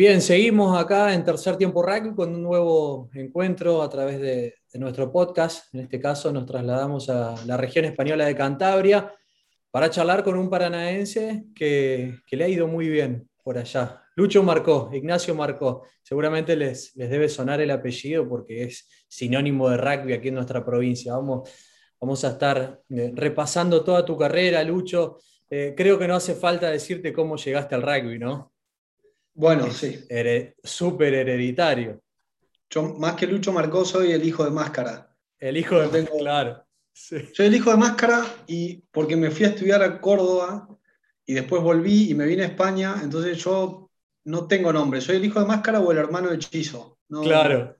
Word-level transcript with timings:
Bien, 0.00 0.22
seguimos 0.22 0.80
acá 0.80 1.12
en 1.12 1.24
Tercer 1.24 1.56
Tiempo 1.56 1.82
Rugby 1.82 2.14
con 2.14 2.32
un 2.32 2.40
nuevo 2.40 3.10
encuentro 3.14 3.82
a 3.82 3.90
través 3.90 4.20
de, 4.20 4.54
nuestro 4.74 5.10
podcast. 5.10 5.74
En 5.74 5.80
este 5.80 5.98
caso 5.98 6.30
nos 6.30 6.46
trasladamos 6.46 7.10
a 7.10 7.34
la 7.46 7.56
región 7.56 7.84
española 7.84 8.24
de 8.26 8.36
Cantabria 8.36 9.12
para 9.72 9.90
charlar 9.90 10.22
con 10.22 10.38
un 10.38 10.48
paranaense 10.48 11.46
que, 11.52 12.14
le 12.30 12.44
ha 12.44 12.48
ido 12.48 12.68
muy 12.68 12.88
bien 12.88 13.28
por 13.42 13.58
allá. 13.58 14.04
Lucho 14.14 14.40
Marcó, 14.44 14.88
Ignacio 14.92 15.34
Marcó. 15.34 15.82
Seguramente 16.00 16.54
les, 16.54 16.94
les 16.94 17.10
debe 17.10 17.28
sonar 17.28 17.60
el 17.60 17.72
apellido 17.72 18.28
porque 18.28 18.62
es 18.62 18.88
sinónimo 19.08 19.68
de 19.68 19.78
rugby 19.78 20.12
aquí 20.12 20.28
en 20.28 20.34
nuestra 20.34 20.64
provincia. 20.64 21.14
Vamos, 21.14 21.50
vamos 22.00 22.24
a 22.24 22.28
estar 22.28 22.82
eh, 22.88 23.10
repasando 23.16 23.82
toda 23.82 24.04
tu 24.04 24.16
carrera, 24.16 24.62
Lucho. 24.62 25.18
Eh, 25.50 25.74
creo 25.76 25.98
que 25.98 26.06
no 26.06 26.14
hace 26.14 26.36
falta 26.36 26.70
decirte 26.70 27.12
cómo 27.12 27.34
llegaste 27.34 27.74
al 27.74 27.82
rugby, 27.82 28.20
¿no? 28.20 28.52
Bueno, 29.38 29.70
sí. 29.70 30.04
Súper 30.64 31.14
hereditario. 31.14 32.02
Yo, 32.68 32.82
más 32.94 33.14
que 33.14 33.24
Lucho 33.24 33.52
Marcó, 33.52 33.84
soy 33.84 34.10
el 34.10 34.24
hijo 34.24 34.44
de 34.44 34.50
Máscara. 34.50 35.14
El 35.38 35.56
hijo 35.56 35.78
de 35.78 35.86
Máscara, 35.86 36.18
claro. 36.18 36.64
Soy 36.92 37.46
el 37.46 37.54
hijo 37.54 37.70
de 37.70 37.76
Máscara 37.76 38.26
y 38.48 38.82
porque 38.90 39.14
me 39.14 39.30
fui 39.30 39.46
a 39.46 39.50
estudiar 39.50 39.80
a 39.84 40.00
Córdoba 40.00 40.68
y 41.24 41.34
después 41.34 41.62
volví 41.62 42.10
y 42.10 42.14
me 42.14 42.26
vine 42.26 42.42
a 42.42 42.46
España, 42.46 42.96
entonces 43.00 43.38
yo 43.38 43.88
no 44.24 44.48
tengo 44.48 44.72
nombre. 44.72 45.00
Soy 45.00 45.16
el 45.16 45.24
hijo 45.24 45.38
de 45.38 45.46
Máscara 45.46 45.78
o 45.78 45.92
el 45.92 45.98
hermano 45.98 46.30
de 46.30 46.34
Hechizo. 46.34 46.98
claro, 47.22 47.76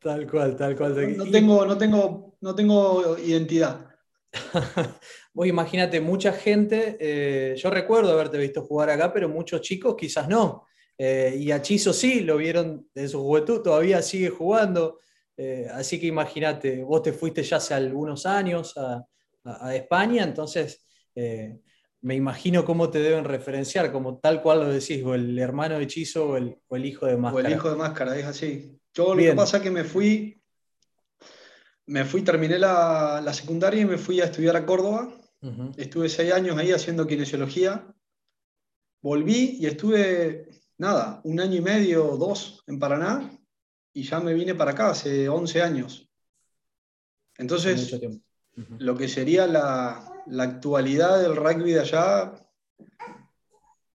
tal 0.00 0.30
cual, 0.30 0.54
tal 0.56 0.76
cual. 0.76 1.16
No, 1.16 1.28
tengo, 1.28 1.66
no, 1.66 1.76
tengo, 1.76 2.36
no 2.40 2.54
tengo 2.54 3.18
identidad. 3.18 3.88
Vos 5.34 5.48
imagínate, 5.48 6.00
mucha 6.00 6.32
gente, 6.32 6.96
eh, 7.00 7.56
yo 7.56 7.70
recuerdo 7.70 8.12
haberte 8.12 8.38
visto 8.38 8.62
jugar 8.62 8.90
acá, 8.90 9.12
pero 9.12 9.28
muchos 9.28 9.62
chicos 9.62 9.96
quizás 9.98 10.28
no. 10.28 10.68
Eh, 11.04 11.36
y 11.36 11.50
a 11.50 11.60
Chizo 11.60 11.92
sí, 11.92 12.20
lo 12.20 12.36
vieron 12.36 12.88
de 12.94 13.08
su 13.08 13.20
juventud, 13.20 13.60
todavía 13.60 14.00
sigue 14.02 14.30
jugando. 14.30 15.00
Eh, 15.36 15.66
así 15.72 15.98
que 15.98 16.06
imagínate, 16.06 16.84
vos 16.84 17.02
te 17.02 17.12
fuiste 17.12 17.42
ya 17.42 17.56
hace 17.56 17.74
algunos 17.74 18.24
años 18.24 18.74
a, 18.76 19.04
España, 19.74 20.22
entonces 20.22 20.86
eh, 21.16 21.58
me 22.02 22.14
imagino 22.14 22.64
cómo 22.64 22.88
te 22.88 23.00
deben 23.00 23.24
referenciar, 23.24 23.90
como 23.90 24.20
tal 24.20 24.40
cual 24.40 24.60
lo 24.60 24.68
decís, 24.68 25.02
o 25.04 25.16
el 25.16 25.36
hermano 25.36 25.80
de 25.80 25.88
Chizo 25.88 26.28
o 26.28 26.36
el, 26.36 26.86
hijo 26.86 27.06
de 27.06 27.16
Máscara. 27.16 27.48
O 27.48 27.48
el 27.48 27.52
hijo 27.52 27.70
de 27.70 27.76
Máscara, 27.76 28.16
es 28.16 28.24
así. 28.24 28.78
Yo 28.94 29.16
lo 29.16 29.20
que 29.20 29.32
pasa 29.32 29.56
es 29.56 29.64
que 29.64 29.72
me 29.72 29.82
fui, 29.82 30.40
me 31.86 32.04
fui, 32.04 32.22
terminé 32.22 32.60
la, 32.60 33.28
secundaria 33.32 33.80
y 33.80 33.86
me 33.86 33.98
fui 33.98 34.20
a 34.20 34.26
estudiar 34.26 34.54
a 34.54 34.64
Córdoba. 34.64 35.12
Estuve 35.76 36.08
seis 36.08 36.32
años 36.32 36.56
ahí 36.56 36.70
haciendo 36.70 37.08
kinesiología. 37.08 37.92
Volví 39.00 39.56
y 39.58 39.66
estuve 39.66 40.61
nada, 40.82 41.20
un 41.22 41.38
año 41.40 41.56
y 41.56 41.60
medio, 41.60 42.16
dos 42.18 42.62
en 42.66 42.78
Paraná, 42.78 43.30
y 43.94 44.02
ya 44.02 44.20
me 44.20 44.34
vine 44.34 44.54
para 44.54 44.72
acá 44.72 44.90
hace 44.90 45.28
11 45.28 45.62
años. 45.62 46.10
Entonces, 47.38 47.98
lo 48.78 48.96
que 48.96 49.08
sería 49.08 49.46
la, 49.46 50.08
actualidad 50.40 51.22
del 51.22 51.36
rugby 51.36 51.72
de 51.72 51.80
allá, 51.80 52.34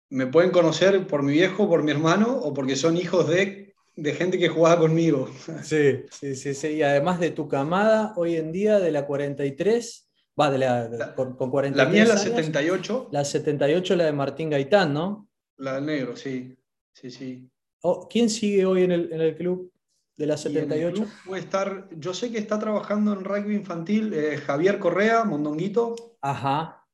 me 0.10 0.28
pueden 0.28 0.52
conocer 0.52 1.06
por 1.08 1.24
mi 1.24 1.34
viejo, 1.34 1.68
por 1.68 1.84
mi 1.84 1.92
hermano, 1.92 2.38
o 2.38 2.54
porque 2.54 2.78
son 2.78 2.96
hijos 2.96 3.28
de, 3.28 3.74
gente 4.14 4.40
que 4.40 4.48
jugaba 4.48 4.80
conmigo. 4.80 5.30
Sí, 5.64 6.06
sí, 6.10 6.36
sí, 6.36 6.54
sí. 6.54 6.68
Y 6.68 6.84
además 6.84 7.20
de 7.20 7.32
tu 7.32 7.50
camada, 7.50 8.14
hoy 8.16 8.38
en 8.38 8.54
día 8.54 8.80
de 8.80 8.92
la 8.92 9.06
43, 9.06 10.10
va, 10.40 10.50
de 10.50 10.58
la, 10.58 11.14
con, 11.16 11.36
43 11.36 11.76
La 11.76 11.92
mía 11.92 12.04
es 12.04 12.10
la 12.10 12.18
78. 12.18 13.10
La 13.12 13.26
78, 13.26 13.96
la 13.98 14.06
de 14.06 14.14
Martín 14.14 14.50
Gaitán, 14.50 14.94
¿no? 14.94 15.28
La 15.58 15.76
del 15.76 15.86
negro, 15.86 16.16
sí 16.16 16.58
sí, 17.02 17.12
sí. 17.12 17.50
Oh, 17.82 18.08
¿Quién 18.10 18.30
sigue 18.30 18.66
hoy 18.66 18.84
en 18.84 18.92
el, 18.92 19.36
club 19.36 19.72
de 20.16 20.26
la 20.26 20.38
78? 20.38 21.06
puede 21.26 21.42
estar, 21.42 21.88
yo 21.96 22.14
sé 22.14 22.32
que 22.32 22.40
está 22.40 22.58
trabajando 22.58 23.14
en 23.14 23.24
rugby 23.24 23.56
infantil 23.56 24.14
eh, 24.14 24.38
Javier 24.38 24.80
Correa, 24.80 25.24
Mondonguito. 25.24 26.18
Ajá. 26.22 26.86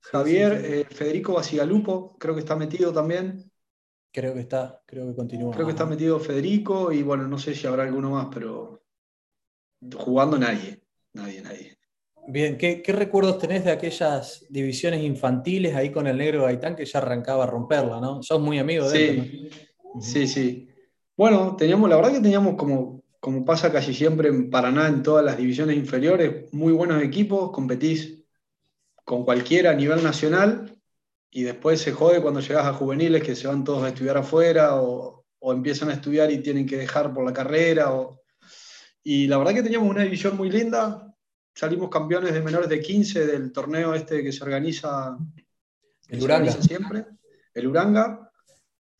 Javier, 0.00 0.52
eh, 0.64 0.84
Federico 0.90 1.32
Basigalupo, 1.32 2.18
creo 2.18 2.34
que 2.34 2.40
está 2.40 2.54
metido 2.56 2.92
también. 2.92 3.50
Creo 4.12 4.34
que 4.34 4.40
está, 4.40 4.82
creo 4.86 5.08
que 5.08 5.16
continúa. 5.16 5.54
Creo 5.54 5.66
que 5.66 5.72
está 5.72 5.86
metido 5.86 6.20
Federico 6.20 6.92
y 6.92 7.02
bueno, 7.02 7.26
no 7.26 7.38
sé 7.38 7.54
si 7.54 7.66
habrá 7.66 7.84
alguno 7.84 8.10
más, 8.10 8.28
pero 8.32 8.84
jugando 9.96 10.38
nadie, 10.38 10.82
nadie, 11.14 11.40
nadie. 11.40 11.78
Bien, 12.26 12.56
¿qué, 12.56 12.82
recuerdos 12.88 13.38
tenés 13.38 13.64
de 13.64 13.70
aquellas 13.70 14.46
divisiones 14.48 15.02
infantiles 15.02 15.74
ahí 15.74 15.90
con 15.90 16.06
el 16.06 16.16
negro 16.16 16.44
Gaitán 16.44 16.74
que 16.74 16.86
ya 16.86 16.98
arrancaba 16.98 17.44
a 17.44 17.46
romperla, 17.46 18.00
¿no? 18.00 18.22
Sos 18.22 18.40
muy 18.40 18.58
amigo 18.58 18.88
de 18.88 19.10
él. 19.10 19.50
Sí, 20.00 20.26
sí. 20.26 20.68
Bueno, 21.16 21.54
teníamos, 21.56 21.88
la 21.88 21.96
verdad 21.96 22.12
que 22.12 22.20
teníamos 22.20 22.56
como, 22.56 23.02
como 23.20 23.44
pasa 23.44 23.70
casi 23.70 23.92
siempre 23.92 24.28
en 24.28 24.50
Paraná, 24.50 24.88
en 24.88 25.02
todas 25.02 25.24
las 25.24 25.36
divisiones 25.36 25.76
inferiores, 25.76 26.52
muy 26.52 26.72
buenos 26.72 27.02
equipos, 27.02 27.50
competís 27.50 28.24
con 29.04 29.24
cualquiera 29.24 29.70
a 29.70 29.74
nivel 29.74 30.02
nacional 30.02 30.74
y 31.30 31.42
después 31.42 31.80
se 31.80 31.92
jode 31.92 32.22
cuando 32.22 32.40
llegas 32.40 32.66
a 32.66 32.72
juveniles 32.72 33.22
que 33.22 33.36
se 33.36 33.46
van 33.46 33.64
todos 33.64 33.82
a 33.84 33.88
estudiar 33.88 34.16
afuera 34.16 34.80
o, 34.80 35.24
o 35.40 35.52
empiezan 35.52 35.90
a 35.90 35.94
estudiar 35.94 36.30
y 36.30 36.38
tienen 36.38 36.66
que 36.66 36.78
dejar 36.78 37.12
por 37.12 37.24
la 37.24 37.32
carrera. 37.32 37.94
O... 37.94 38.22
Y 39.02 39.26
la 39.26 39.36
verdad 39.36 39.52
que 39.52 39.62
teníamos 39.62 39.90
una 39.90 40.02
división 40.02 40.36
muy 40.36 40.50
linda, 40.50 41.13
salimos 41.54 41.88
campeones 41.88 42.34
de 42.34 42.42
menores 42.42 42.68
de 42.68 42.80
15 42.80 43.26
del 43.26 43.52
torneo 43.52 43.94
este 43.94 44.22
que 44.22 44.32
se 44.32 44.42
organiza, 44.42 45.16
el 46.08 46.22
Uranga. 46.22 46.52
siempre, 46.52 47.06
el 47.54 47.66
Uranga. 47.66 48.30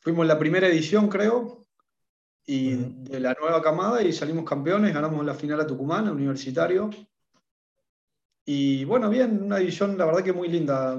Fuimos 0.01 0.27
la 0.27 0.39
primera 0.39 0.69
edición, 0.69 1.09
creo, 1.09 1.67
y 2.47 2.75
de 2.75 3.21
la 3.21 3.35
nueva 3.41 3.63
camada 3.63 4.03
y 4.03 4.13
salimos 4.13 4.45
campeones, 4.45 4.93
ganamos 4.95 5.25
la 5.25 5.35
final 5.35 5.61
a 5.61 5.67
Tucumán, 5.67 6.07
a 6.07 6.13
Universitario. 6.13 6.91
Y 8.45 8.85
bueno, 8.85 9.09
bien, 9.09 9.43
una 9.45 9.59
edición 9.59 9.97
la 9.97 10.05
verdad 10.05 10.23
que 10.23 10.33
muy 10.33 10.49
linda. 10.49 10.97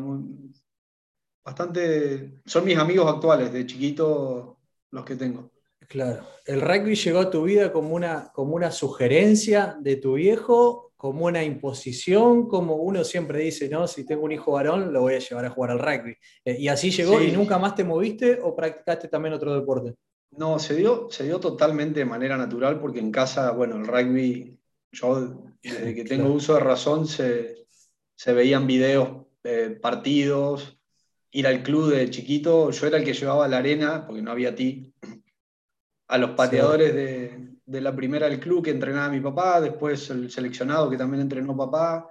Bastante. 1.44 2.42
Son 2.46 2.66
mis 2.66 2.78
amigos 2.78 3.08
actuales, 3.14 3.54
de 3.54 3.68
chiquito 3.68 4.60
los 4.90 5.06
que 5.06 5.16
tengo. 5.16 5.52
Claro. 5.88 6.26
¿El 6.46 6.62
rugby 6.62 6.96
llegó 6.96 7.20
a 7.20 7.30
tu 7.30 7.44
vida 7.44 7.72
como 7.72 7.94
una, 7.94 8.32
como 8.34 8.56
una 8.56 8.72
sugerencia 8.72 9.78
de 9.80 9.98
tu 9.98 10.16
viejo 10.16 10.85
como 11.06 11.26
una 11.26 11.44
imposición, 11.44 12.48
como 12.48 12.78
uno 12.78 13.04
siempre 13.04 13.38
dice, 13.38 13.70
¿no? 13.70 13.88
Si 13.88 14.08
tengo 14.08 14.24
un 14.24 14.32
hijo 14.32 14.54
varón, 14.54 14.92
lo 14.92 15.02
voy 15.02 15.14
a 15.14 15.20
llevar 15.20 15.46
a 15.46 15.52
jugar 15.52 15.70
al 15.70 15.78
rugby. 15.78 16.18
Eh, 16.44 16.58
¿Y 16.58 16.68
así 16.68 16.90
llegó 16.90 17.22
y 17.22 17.32
nunca 17.32 17.60
más 17.60 17.76
te 17.76 17.84
moviste 17.84 18.40
o 18.42 18.56
practicaste 18.56 19.08
también 19.08 19.36
otro 19.36 19.54
deporte? 19.54 19.94
No, 20.32 20.58
se 20.58 20.74
dio, 20.74 21.08
se 21.12 21.26
dio 21.26 21.40
totalmente 21.40 22.00
de 22.00 22.08
manera 22.08 22.38
natural 22.38 22.80
porque 22.80 23.02
en 23.02 23.12
casa, 23.12 23.52
bueno, 23.52 23.76
el 23.76 23.86
rugby, 23.86 24.58
yo 24.94 25.46
desde 25.62 25.94
que 25.94 26.06
tengo 26.06 26.34
uso 26.34 26.56
de 26.56 26.62
razón 26.62 27.06
se, 27.06 27.68
veían 28.26 28.66
videos, 28.66 29.28
partidos, 29.80 30.80
ir 31.30 31.46
al 31.46 31.62
club 31.62 31.92
de 31.92 32.10
chiquito, 32.10 32.72
yo 32.72 32.88
era 32.88 32.98
el 32.98 33.04
que 33.04 33.14
llevaba 33.14 33.48
la 33.48 33.58
arena, 33.58 34.08
porque 34.08 34.24
no 34.24 34.32
había 34.32 34.56
ti, 34.56 34.92
a 36.08 36.18
los 36.18 36.32
pateadores 36.32 36.96
de, 36.96 37.55
de 37.66 37.82
la 37.82 37.96
primera 37.96 38.30
del 38.30 38.40
club 38.40 38.64
que 38.64 38.72
entrenaba 38.72 39.10
mi 39.10 39.20
papá, 39.20 39.60
después 39.60 40.10
el 40.10 40.30
seleccionado 40.30 40.90
que 40.90 40.98
también 40.98 41.22
entrenó 41.22 41.58
papá, 41.58 42.08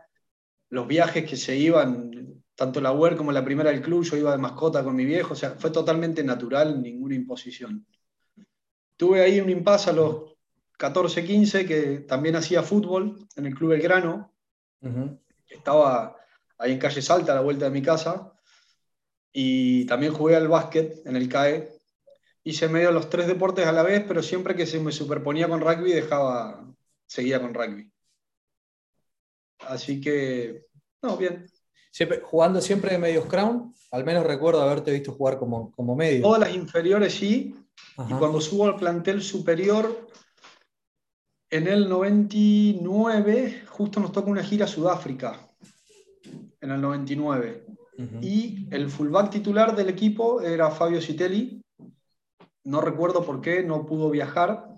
los 0.70 0.86
viajes 0.86 1.28
que 1.28 1.36
se 1.36 1.56
iban, 1.56 2.42
tanto 2.54 2.80
la 2.80 2.92
UER 2.92 3.16
como 3.16 3.32
la 3.32 3.44
primera 3.44 3.70
del 3.70 3.82
club, 3.82 4.02
yo 4.04 4.16
iba 4.16 4.32
de 4.32 4.38
mascota 4.38 4.82
con 4.82 4.96
mi 4.96 5.04
viejo, 5.04 5.34
o 5.34 5.36
sea, 5.36 5.50
fue 5.50 5.70
totalmente 5.70 6.24
natural, 6.24 6.82
ninguna 6.82 7.14
imposición. 7.14 7.86
Tuve 8.96 9.22
ahí 9.22 9.40
un 9.40 9.50
impasse 9.50 9.90
a 9.90 9.92
los 9.92 10.36
14, 10.76 11.24
15, 11.24 11.66
que 11.66 11.98
también 12.00 12.36
hacía 12.36 12.62
fútbol 12.62 13.26
en 13.36 13.46
el 13.46 13.54
Club 13.54 13.70
Belgrano, 13.70 14.32
estaba 15.48 16.16
ahí 16.58 16.72
en 16.72 16.78
calle 16.78 17.00
Salta, 17.00 17.32
a 17.32 17.36
la 17.36 17.40
vuelta 17.40 17.66
de 17.66 17.70
mi 17.70 17.82
casa, 17.82 18.32
y 19.32 19.84
también 19.86 20.12
jugué 20.12 20.36
al 20.36 20.48
básquet 20.48 21.02
en 21.06 21.16
el 21.16 21.28
CAE, 21.28 21.73
hice 22.44 22.68
medio 22.68 22.92
los 22.92 23.08
tres 23.08 23.26
deportes 23.26 23.66
a 23.66 23.72
la 23.72 23.82
vez, 23.82 24.04
pero 24.06 24.22
siempre 24.22 24.54
que 24.54 24.66
se 24.66 24.78
me 24.78 24.92
superponía 24.92 25.48
con 25.48 25.60
rugby, 25.60 25.92
dejaba, 25.92 26.64
seguía 27.06 27.40
con 27.40 27.54
rugby. 27.54 27.90
Así 29.60 30.00
que, 30.00 30.66
no, 31.02 31.16
bien. 31.16 31.46
Siempre, 31.90 32.20
jugando 32.22 32.60
siempre 32.60 32.92
de 32.92 32.98
medios 32.98 33.26
crown, 33.26 33.72
al 33.92 34.04
menos 34.04 34.26
recuerdo 34.26 34.60
haberte 34.60 34.92
visto 34.92 35.12
jugar 35.12 35.38
como, 35.38 35.72
como 35.72 35.96
medio. 35.96 36.22
Todas 36.22 36.40
las 36.40 36.54
inferiores 36.54 37.14
sí, 37.14 37.54
y 38.08 38.12
cuando 38.14 38.40
subo 38.40 38.66
al 38.66 38.76
plantel 38.76 39.22
superior, 39.22 40.08
en 41.50 41.68
el 41.68 41.88
99, 41.88 43.62
justo 43.68 44.00
nos 44.00 44.12
toca 44.12 44.30
una 44.30 44.42
gira 44.42 44.64
a 44.64 44.68
Sudáfrica, 44.68 45.48
en 46.60 46.70
el 46.70 46.80
99. 46.80 47.64
Y 48.20 48.66
el 48.72 48.90
fullback 48.90 49.30
titular 49.30 49.76
del 49.76 49.88
equipo 49.88 50.40
era 50.40 50.72
Fabio 50.72 51.00
Citelli, 51.00 51.63
no 52.64 52.80
recuerdo 52.80 53.24
por 53.24 53.40
qué 53.40 53.62
no 53.62 53.86
pudo 53.86 54.10
viajar. 54.10 54.68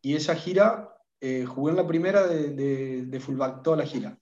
Y 0.00 0.14
esa 0.14 0.34
gira 0.34 0.96
eh, 1.20 1.44
jugué 1.44 1.72
en 1.72 1.76
la 1.76 1.86
primera 1.86 2.26
de, 2.26 3.04
de, 3.04 3.20
fullback, 3.20 3.62
toda 3.62 3.76
la 3.78 3.86
gira. 3.86 4.18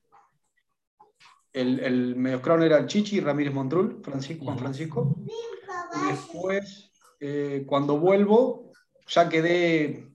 El, 1.52 1.80
el 1.80 2.40
crown 2.40 2.62
era 2.62 2.78
el 2.78 2.86
Chichi, 2.86 3.20
Ramírez 3.20 3.52
Montrul, 3.52 4.00
Francisco, 4.02 4.44
Juan 4.44 4.58
Francisco. 4.58 5.16
Y 5.26 6.10
después 6.10 6.90
eh, 7.24 7.62
cuando 7.66 7.98
vuelvo, 7.98 8.72
ya 9.06 9.28
quedé 9.28 10.08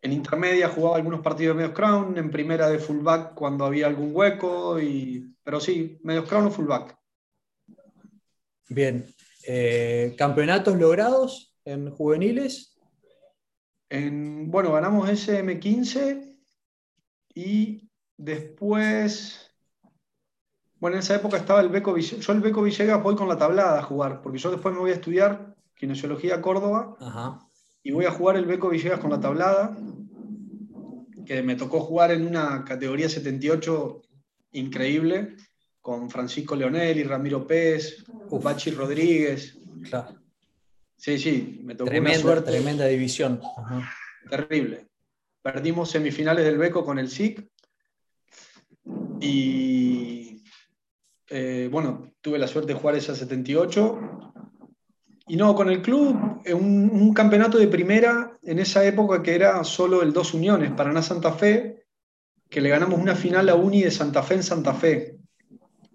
en 0.00 0.12
intermedia, 0.12 0.68
jugaba 0.68 0.96
algunos 0.96 1.20
partidos 1.22 1.56
de 1.56 1.62
medios 1.62 1.76
crown, 1.76 2.16
en 2.16 2.30
primera 2.30 2.68
de 2.68 2.78
fullback 2.78 3.34
cuando 3.34 3.64
había 3.64 3.88
algún 3.88 4.10
hueco, 4.14 4.80
y, 4.80 5.34
pero 5.42 5.58
sí, 5.58 5.98
medios 6.04 6.28
crown 6.28 6.46
o 6.46 6.50
fullback. 6.52 6.96
Bien. 8.68 9.04
Eh, 9.44 10.14
¿Campeonatos 10.16 10.78
logrados 10.78 11.49
en 11.72 11.90
juveniles? 11.90 12.76
En, 13.88 14.50
bueno, 14.50 14.72
ganamos 14.72 15.08
SM15 15.08 16.36
y 17.34 17.88
después, 18.16 19.50
bueno, 20.78 20.96
en 20.96 21.00
esa 21.00 21.16
época 21.16 21.36
estaba 21.36 21.60
el 21.60 21.68
Beco 21.68 21.92
Villegas. 21.92 22.24
Yo 22.24 22.32
el 22.32 22.40
Beco 22.40 22.62
Villegas 22.62 23.02
voy 23.02 23.16
con 23.16 23.28
la 23.28 23.38
tablada 23.38 23.78
a 23.78 23.82
jugar, 23.82 24.22
porque 24.22 24.38
yo 24.38 24.50
después 24.50 24.74
me 24.74 24.80
voy 24.80 24.90
a 24.90 24.94
estudiar 24.94 25.56
Kinesiología 25.74 26.40
Córdoba 26.40 26.96
y 27.82 27.92
voy 27.92 28.04
a 28.04 28.12
jugar 28.12 28.36
el 28.36 28.46
Beco 28.46 28.68
Villegas 28.68 29.00
con 29.00 29.10
la 29.10 29.20
tablada, 29.20 29.76
que 31.24 31.42
me 31.42 31.56
tocó 31.56 31.80
jugar 31.80 32.10
en 32.12 32.26
una 32.26 32.64
categoría 32.64 33.08
78 33.08 34.02
increíble, 34.52 35.36
con 35.80 36.10
Francisco 36.10 36.54
Leonel 36.54 36.98
y 36.98 37.04
Ramiro 37.04 37.46
Pérez, 37.46 38.04
Bachi 38.30 38.70
Rodríguez. 38.72 39.56
Sí, 41.00 41.18
sí, 41.18 41.60
me 41.64 41.74
tocó 41.74 41.88
tremenda, 41.88 42.18
una 42.18 42.22
suerte. 42.22 42.50
Tremenda 42.50 42.84
división. 42.84 43.40
Terrible. 44.28 44.86
Perdimos 45.40 45.90
semifinales 45.90 46.44
del 46.44 46.58
Beco 46.58 46.84
con 46.84 46.98
el 46.98 47.08
SIC 47.08 47.48
y 49.18 50.44
eh, 51.30 51.70
bueno, 51.72 52.12
tuve 52.20 52.38
la 52.38 52.46
suerte 52.46 52.74
de 52.74 52.78
jugar 52.78 52.96
esa 52.96 53.14
78 53.14 53.98
y 55.28 55.36
no, 55.36 55.54
con 55.54 55.70
el 55.70 55.80
club, 55.80 56.42
eh, 56.44 56.52
un, 56.52 56.90
un, 56.90 57.14
campeonato 57.14 57.56
de 57.56 57.68
primera 57.68 58.38
en 58.42 58.58
esa 58.58 58.84
época 58.84 59.22
que 59.22 59.34
era 59.34 59.64
solo 59.64 60.02
el 60.02 60.12
Dos 60.12 60.34
Uniones, 60.34 60.72
Paraná 60.72 61.00
Santa 61.00 61.32
Fe, 61.32 61.86
que 62.50 62.60
le 62.60 62.68
ganamos 62.68 63.00
una 63.00 63.14
final 63.14 63.48
a 63.48 63.54
Uni 63.54 63.84
de 63.84 63.90
Santa 63.90 64.22
Fe 64.22 64.34
en 64.34 64.42
Santa 64.42 64.74
Fe. 64.74 65.16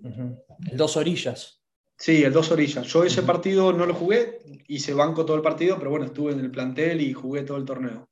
El 0.02 0.78
Dos 0.78 0.98
Orillas. 0.98 1.62
Sí, 1.98 2.24
el 2.24 2.34
Dos 2.34 2.52
Orillas. 2.52 2.86
Yo 2.88 3.04
ese 3.04 3.24
partido 3.24 3.72
no 3.72 3.86
lo 3.86 3.94
jugué, 3.94 4.40
hice 4.68 4.94
banco 4.94 5.26
todo 5.26 5.38
el 5.38 5.44
partido, 5.44 5.78
pero 5.78 5.92
bueno, 5.92 6.06
estuve 6.06 6.34
en 6.34 6.40
el 6.40 6.52
plantel 6.52 7.02
y 7.02 7.14
jugué 7.14 7.44
todo 7.44 7.58
el 7.58 7.66
torneo. 7.66 8.10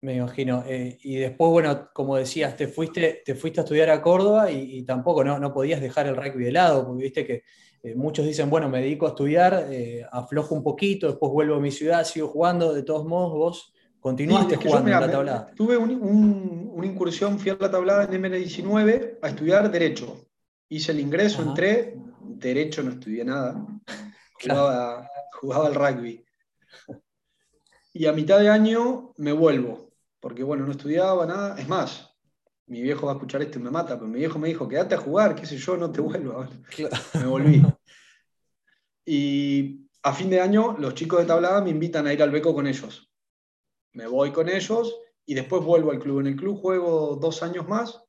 Me 0.00 0.16
imagino. 0.16 0.62
Eh, 0.66 0.98
y 1.02 1.16
después, 1.16 1.50
bueno, 1.50 1.90
como 1.92 2.16
decías, 2.16 2.56
te 2.56 2.68
fuiste, 2.68 3.22
te 3.24 3.34
fuiste 3.34 3.60
a 3.60 3.64
estudiar 3.64 3.90
a 3.90 4.00
Córdoba 4.00 4.50
y, 4.50 4.82
tampoco 4.84 5.24
no, 5.24 5.38
no, 5.38 5.52
podías 5.52 5.80
dejar 5.80 6.06
el 6.06 6.16
rugby 6.16 6.44
de 6.44 6.52
lado, 6.52 6.86
porque 6.86 7.02
viste 7.02 7.26
que 7.26 7.42
eh, 7.82 7.94
muchos 7.94 8.24
dicen, 8.24 8.48
bueno, 8.48 8.68
me 8.68 8.80
dedico 8.80 9.06
a 9.06 9.10
estudiar, 9.10 9.66
eh, 9.70 10.04
aflojo 10.10 10.54
un 10.54 10.62
poquito, 10.62 11.08
después 11.08 11.32
vuelvo 11.32 11.56
a 11.56 11.60
mi 11.60 11.70
ciudad, 11.70 12.04
sigo 12.04 12.28
jugando, 12.28 12.72
de 12.72 12.82
todos 12.82 13.04
modos 13.04 13.32
vos 13.32 13.72
continuaste 14.00 14.56
jugando 14.56 14.90
en 14.90 15.00
la 15.00 15.10
tablada. 15.10 15.52
Tuve 15.56 15.76
una 15.76 16.86
incursión, 16.86 17.38
fui 17.38 17.50
a 17.50 17.56
la 17.58 17.70
tablada 17.70 18.04
en 18.04 18.22
MN19 18.22 19.18
a 19.20 19.28
estudiar 19.28 19.70
Derecho. 19.70 20.25
Hice 20.68 20.92
el 20.92 21.00
ingreso, 21.00 21.42
entré, 21.42 21.94
Derecho 22.20 22.82
no 22.82 22.90
estudié 22.90 23.24
nada, 23.24 23.64
jugaba, 24.42 25.08
jugaba 25.32 25.66
al 25.66 25.74
rugby. 25.74 26.24
Y 27.92 28.06
a 28.06 28.12
mitad 28.12 28.40
de 28.40 28.50
año 28.50 29.14
me 29.16 29.32
vuelvo, 29.32 29.92
porque 30.20 30.42
bueno, 30.42 30.66
no 30.66 30.72
estudiaba 30.72 31.24
nada. 31.24 31.58
Es 31.58 31.66
más, 31.68 32.10
mi 32.66 32.82
viejo 32.82 33.06
va 33.06 33.12
a 33.12 33.14
escuchar 33.14 33.42
esto 33.42 33.58
y 33.58 33.62
me 33.62 33.70
mata, 33.70 33.94
pero 33.94 34.08
mi 34.08 34.18
viejo 34.18 34.38
me 34.38 34.48
dijo, 34.48 34.68
quédate 34.68 34.96
a 34.96 34.98
jugar, 34.98 35.34
qué 35.34 35.46
sé 35.46 35.56
yo, 35.56 35.76
no 35.76 35.90
te 35.90 36.00
vuelvo. 36.00 36.46
Me 37.14 37.26
volví. 37.26 37.62
Y 39.08 39.86
a 40.02 40.12
fin 40.12 40.28
de 40.28 40.40
año, 40.40 40.76
los 40.80 40.94
chicos 40.94 41.20
de 41.20 41.26
tablada 41.26 41.62
me 41.62 41.70
invitan 41.70 42.08
a 42.08 42.12
ir 42.12 42.20
al 42.24 42.32
beco 42.32 42.52
con 42.52 42.66
ellos. 42.66 43.08
Me 43.92 44.08
voy 44.08 44.32
con 44.32 44.48
ellos 44.48 44.98
y 45.24 45.34
después 45.34 45.62
vuelvo 45.62 45.92
al 45.92 46.00
club. 46.00 46.18
En 46.18 46.26
el 46.26 46.34
club 46.34 46.60
juego 46.60 47.14
dos 47.14 47.40
años 47.44 47.68
más 47.68 48.02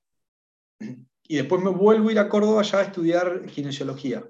y 1.28 1.38
después 1.38 1.62
me 1.62 1.70
vuelvo 1.70 2.10
a 2.10 2.12
ir 2.12 2.20
a 2.20 2.30
Córdoba 2.30 2.62
ya 2.64 2.80
a 2.80 2.84
estudiar 2.84 3.46
kinesiología. 3.46 4.28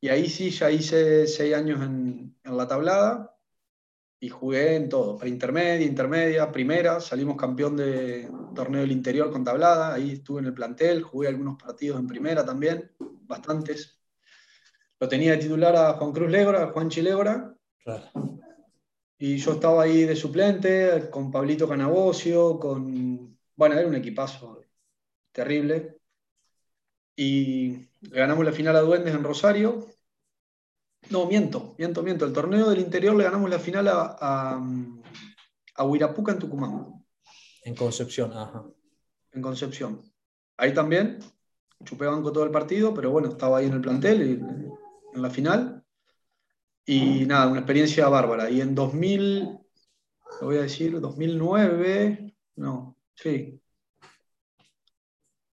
Y 0.00 0.08
ahí 0.08 0.28
sí, 0.28 0.50
ya 0.50 0.70
hice 0.70 1.26
seis 1.26 1.54
años 1.54 1.82
en, 1.82 2.36
en 2.42 2.56
la 2.56 2.68
tablada 2.68 3.34
y 4.20 4.28
jugué 4.28 4.76
en 4.76 4.88
todo, 4.88 5.18
intermedia, 5.26 5.86
intermedia, 5.86 6.50
primera, 6.50 7.00
salimos 7.00 7.36
campeón 7.36 7.76
de 7.76 8.30
torneo 8.54 8.80
del 8.80 8.92
interior 8.92 9.30
con 9.30 9.44
tablada, 9.44 9.92
ahí 9.92 10.12
estuve 10.12 10.40
en 10.40 10.46
el 10.46 10.54
plantel, 10.54 11.02
jugué 11.02 11.28
algunos 11.28 11.60
partidos 11.62 12.00
en 12.00 12.06
primera 12.06 12.44
también, 12.44 12.90
bastantes. 12.98 14.00
Lo 14.98 15.08
tenía 15.08 15.32
de 15.32 15.38
titular 15.38 15.76
a 15.76 15.92
Juan 15.94 16.12
Cruz 16.12 16.30
Legora, 16.30 16.62
a 16.62 16.72
Juan 16.72 16.88
Chilegora. 16.88 17.54
Y 19.18 19.36
yo 19.36 19.52
estaba 19.52 19.82
ahí 19.82 20.04
de 20.04 20.16
suplente 20.16 21.10
con 21.10 21.30
Pablito 21.30 21.68
Canabocio, 21.68 22.58
con... 22.58 23.38
Bueno, 23.56 23.76
era 23.76 23.86
un 23.86 23.94
equipazo 23.94 24.62
terrible. 25.32 25.93
Y 27.16 27.88
ganamos 28.02 28.44
la 28.44 28.52
final 28.52 28.76
a 28.76 28.80
Duendes 28.80 29.14
en 29.14 29.22
Rosario, 29.22 29.86
no, 31.10 31.26
miento, 31.26 31.74
miento, 31.78 32.02
miento. 32.02 32.24
El 32.24 32.32
torneo 32.32 32.70
del 32.70 32.80
interior 32.80 33.14
le 33.14 33.24
ganamos 33.24 33.50
la 33.50 33.58
final 33.58 33.88
a, 33.88 34.58
a, 35.76 35.84
Huirapuca 35.84 36.32
en 36.32 36.38
Tucumán. 36.38 37.04
En 37.62 37.74
Concepción, 37.74 38.32
ajá. 38.32 38.64
En 39.32 39.42
Concepción. 39.42 40.02
Ahí 40.56 40.72
también, 40.72 41.18
chupé 41.84 42.06
banco 42.06 42.32
todo 42.32 42.44
el 42.44 42.50
partido, 42.50 42.94
pero 42.94 43.10
bueno, 43.10 43.28
estaba 43.28 43.58
ahí 43.58 43.66
en 43.66 43.74
el 43.74 43.80
plantel, 43.80 44.22
en 45.14 45.22
la 45.22 45.30
final. 45.30 45.84
Y 46.86 47.26
nada, 47.26 47.48
una 47.48 47.60
experiencia 47.60 48.08
bárbara. 48.08 48.50
Y 48.50 48.60
en 48.60 48.74
2000, 48.74 49.42
lo 50.40 50.46
voy 50.46 50.56
a 50.56 50.62
decir, 50.62 51.00
2009, 51.00 52.34
no, 52.56 52.96
sí. 53.14 53.60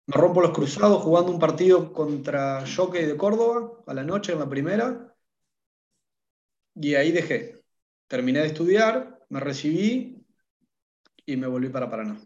Me 0.09 0.15
rompo 0.15 0.41
los 0.41 0.49
cruzados 0.49 1.03
jugando 1.03 1.31
un 1.31 1.37
partido 1.37 1.93
contra 1.93 2.65
Jockey 2.65 3.05
de 3.05 3.15
Córdoba 3.15 3.73
a 3.85 3.93
la 3.93 4.03
noche 4.03 4.33
en 4.33 4.39
la 4.39 4.49
primera 4.49 5.15
y 6.73 6.95
ahí 6.95 7.11
dejé. 7.11 7.63
Terminé 8.07 8.39
de 8.39 8.47
estudiar, 8.47 9.23
me 9.29 9.39
recibí 9.39 10.25
y 11.27 11.37
me 11.37 11.45
volví 11.45 11.69
para 11.69 11.91
Paraná. 11.91 12.19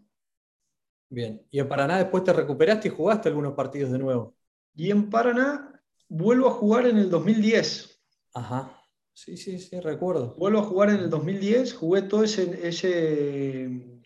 Bien. 1.10 1.46
¿Y 1.50 1.58
en 1.58 1.68
Paraná 1.68 1.98
después 1.98 2.24
te 2.24 2.32
recuperaste 2.32 2.88
y 2.88 2.90
jugaste 2.90 3.28
algunos 3.28 3.52
partidos 3.52 3.92
de 3.92 3.98
nuevo? 3.98 4.34
Y 4.74 4.90
en 4.90 5.10
Paraná 5.10 5.78
vuelvo 6.08 6.48
a 6.48 6.52
jugar 6.52 6.86
en 6.86 6.96
el 6.96 7.10
2010. 7.10 8.00
Ajá. 8.32 8.80
Sí, 9.12 9.36
sí, 9.36 9.58
sí, 9.58 9.78
recuerdo. 9.80 10.34
Vuelvo 10.38 10.60
a 10.60 10.64
jugar 10.64 10.88
en 10.88 11.00
el 11.00 11.10
2010, 11.10 11.74
jugué 11.74 12.00
todo 12.00 12.24
ese, 12.24 12.66
ese, 12.66 14.00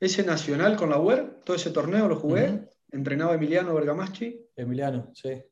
ese 0.00 0.24
nacional 0.24 0.76
con 0.76 0.90
la 0.90 0.98
UER, 0.98 1.40
todo 1.44 1.54
ese 1.54 1.70
torneo 1.70 2.08
lo 2.08 2.16
jugué. 2.16 2.68
Entrenaba 2.90 3.34
Emiliano 3.34 3.74
Bergamaschi. 3.74 4.48
Emiliano, 4.56 5.10
sí. 5.14 5.42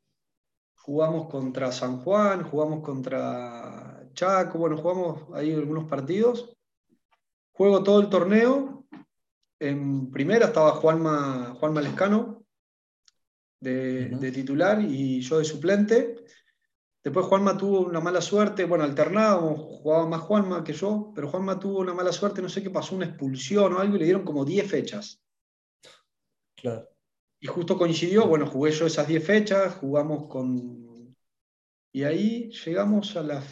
Jugamos 0.77 1.29
contra 1.29 1.73
San 1.73 1.99
Juan, 1.99 2.45
jugamos 2.45 2.85
contra 2.85 4.07
Chaco, 4.13 4.59
bueno, 4.59 4.77
jugamos 4.77 5.29
ahí 5.35 5.53
algunos 5.53 5.89
partidos. 5.89 6.57
Juego 7.53 7.83
todo 7.83 8.01
el 8.01 8.09
torneo. 8.09 8.87
En 9.59 10.11
primera 10.11 10.47
estaba 10.47 10.73
Juanma, 10.73 11.55
Juanma 11.59 11.81
Lescano 11.81 12.45
de, 13.65 14.33
titular 14.33 14.81
y 14.81 15.21
yo 15.21 15.39
de 15.39 15.45
suplente. 15.45 16.17
Después 17.03 17.27
Juanma 17.27 17.57
tuvo 17.57 17.81
una 17.81 18.01
mala 18.01 18.21
suerte, 18.21 18.65
bueno, 18.65 18.85
alternábamos, 18.85 19.59
jugaba 19.59 20.07
más 20.07 20.23
Juanma 20.23 20.65
que 20.65 20.73
yo, 20.73 21.13
pero 21.15 21.29
Juanma 21.29 21.59
tuvo 21.59 21.81
una 21.81 21.93
mala 21.93 22.13
suerte, 22.13 22.41
no 22.41 22.49
sé 22.49 22.63
qué 22.63 22.71
pasó, 22.71 22.97
una 22.97 23.07
expulsión 23.07 23.75
o 23.75 23.79
algo, 23.79 23.97
y 23.97 23.99
le 23.99 24.05
dieron 24.07 24.25
como 24.25 24.45
10 24.45 24.71
fechas. 24.71 25.23
Claro. 26.55 26.89
Y 27.45 27.47
justo 27.47 27.77
coincidió, 27.77 28.27
bueno, 28.27 28.47
jugué 28.47 28.73
yo 28.73 28.87
esas 28.87 29.07
10 29.07 29.23
fechas, 29.23 29.75
jugamos 29.75 30.29
con 30.29 31.15
y 31.93 32.05
ahí 32.05 32.51
llegamos 32.51 33.15
a 33.17 33.23
la. 33.23 33.43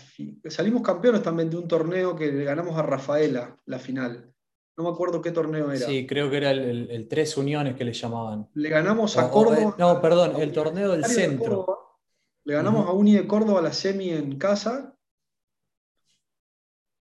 Salimos 0.46 0.80
campeones 0.80 1.22
también 1.22 1.50
de 1.50 1.58
un 1.58 1.68
torneo 1.68 2.16
que 2.16 2.32
le 2.32 2.42
ganamos 2.42 2.74
a 2.78 2.82
Rafaela, 2.82 3.60
la 3.66 3.78
final. 3.78 4.32
No 4.78 4.84
me 4.84 4.90
acuerdo 4.90 5.20
qué 5.20 5.30
torneo 5.30 5.70
era. 5.70 5.86
Sí, 5.86 6.06
creo 6.06 6.30
que 6.30 6.38
era 6.38 6.52
el, 6.52 7.06
Tres 7.06 7.36
Uniones 7.36 7.76
que 7.76 7.84
le 7.84 7.92
llamaban. 7.92 8.48
Le 8.54 8.70
ganamos 8.70 9.18
a 9.18 9.30
Córdoba. 9.30 9.76
no, 9.78 10.00
perdón, 10.00 10.40
el 10.40 10.52
torneo 10.52 10.92
del 10.92 11.04
centro. 11.04 11.98
le 12.44 12.54
ganamos 12.54 12.88
a 12.88 12.92
Uni 12.92 13.16
de 13.16 13.26
Córdoba 13.26 13.60
la 13.60 13.74
semi 13.74 14.08
en 14.08 14.38
casa. 14.38 14.96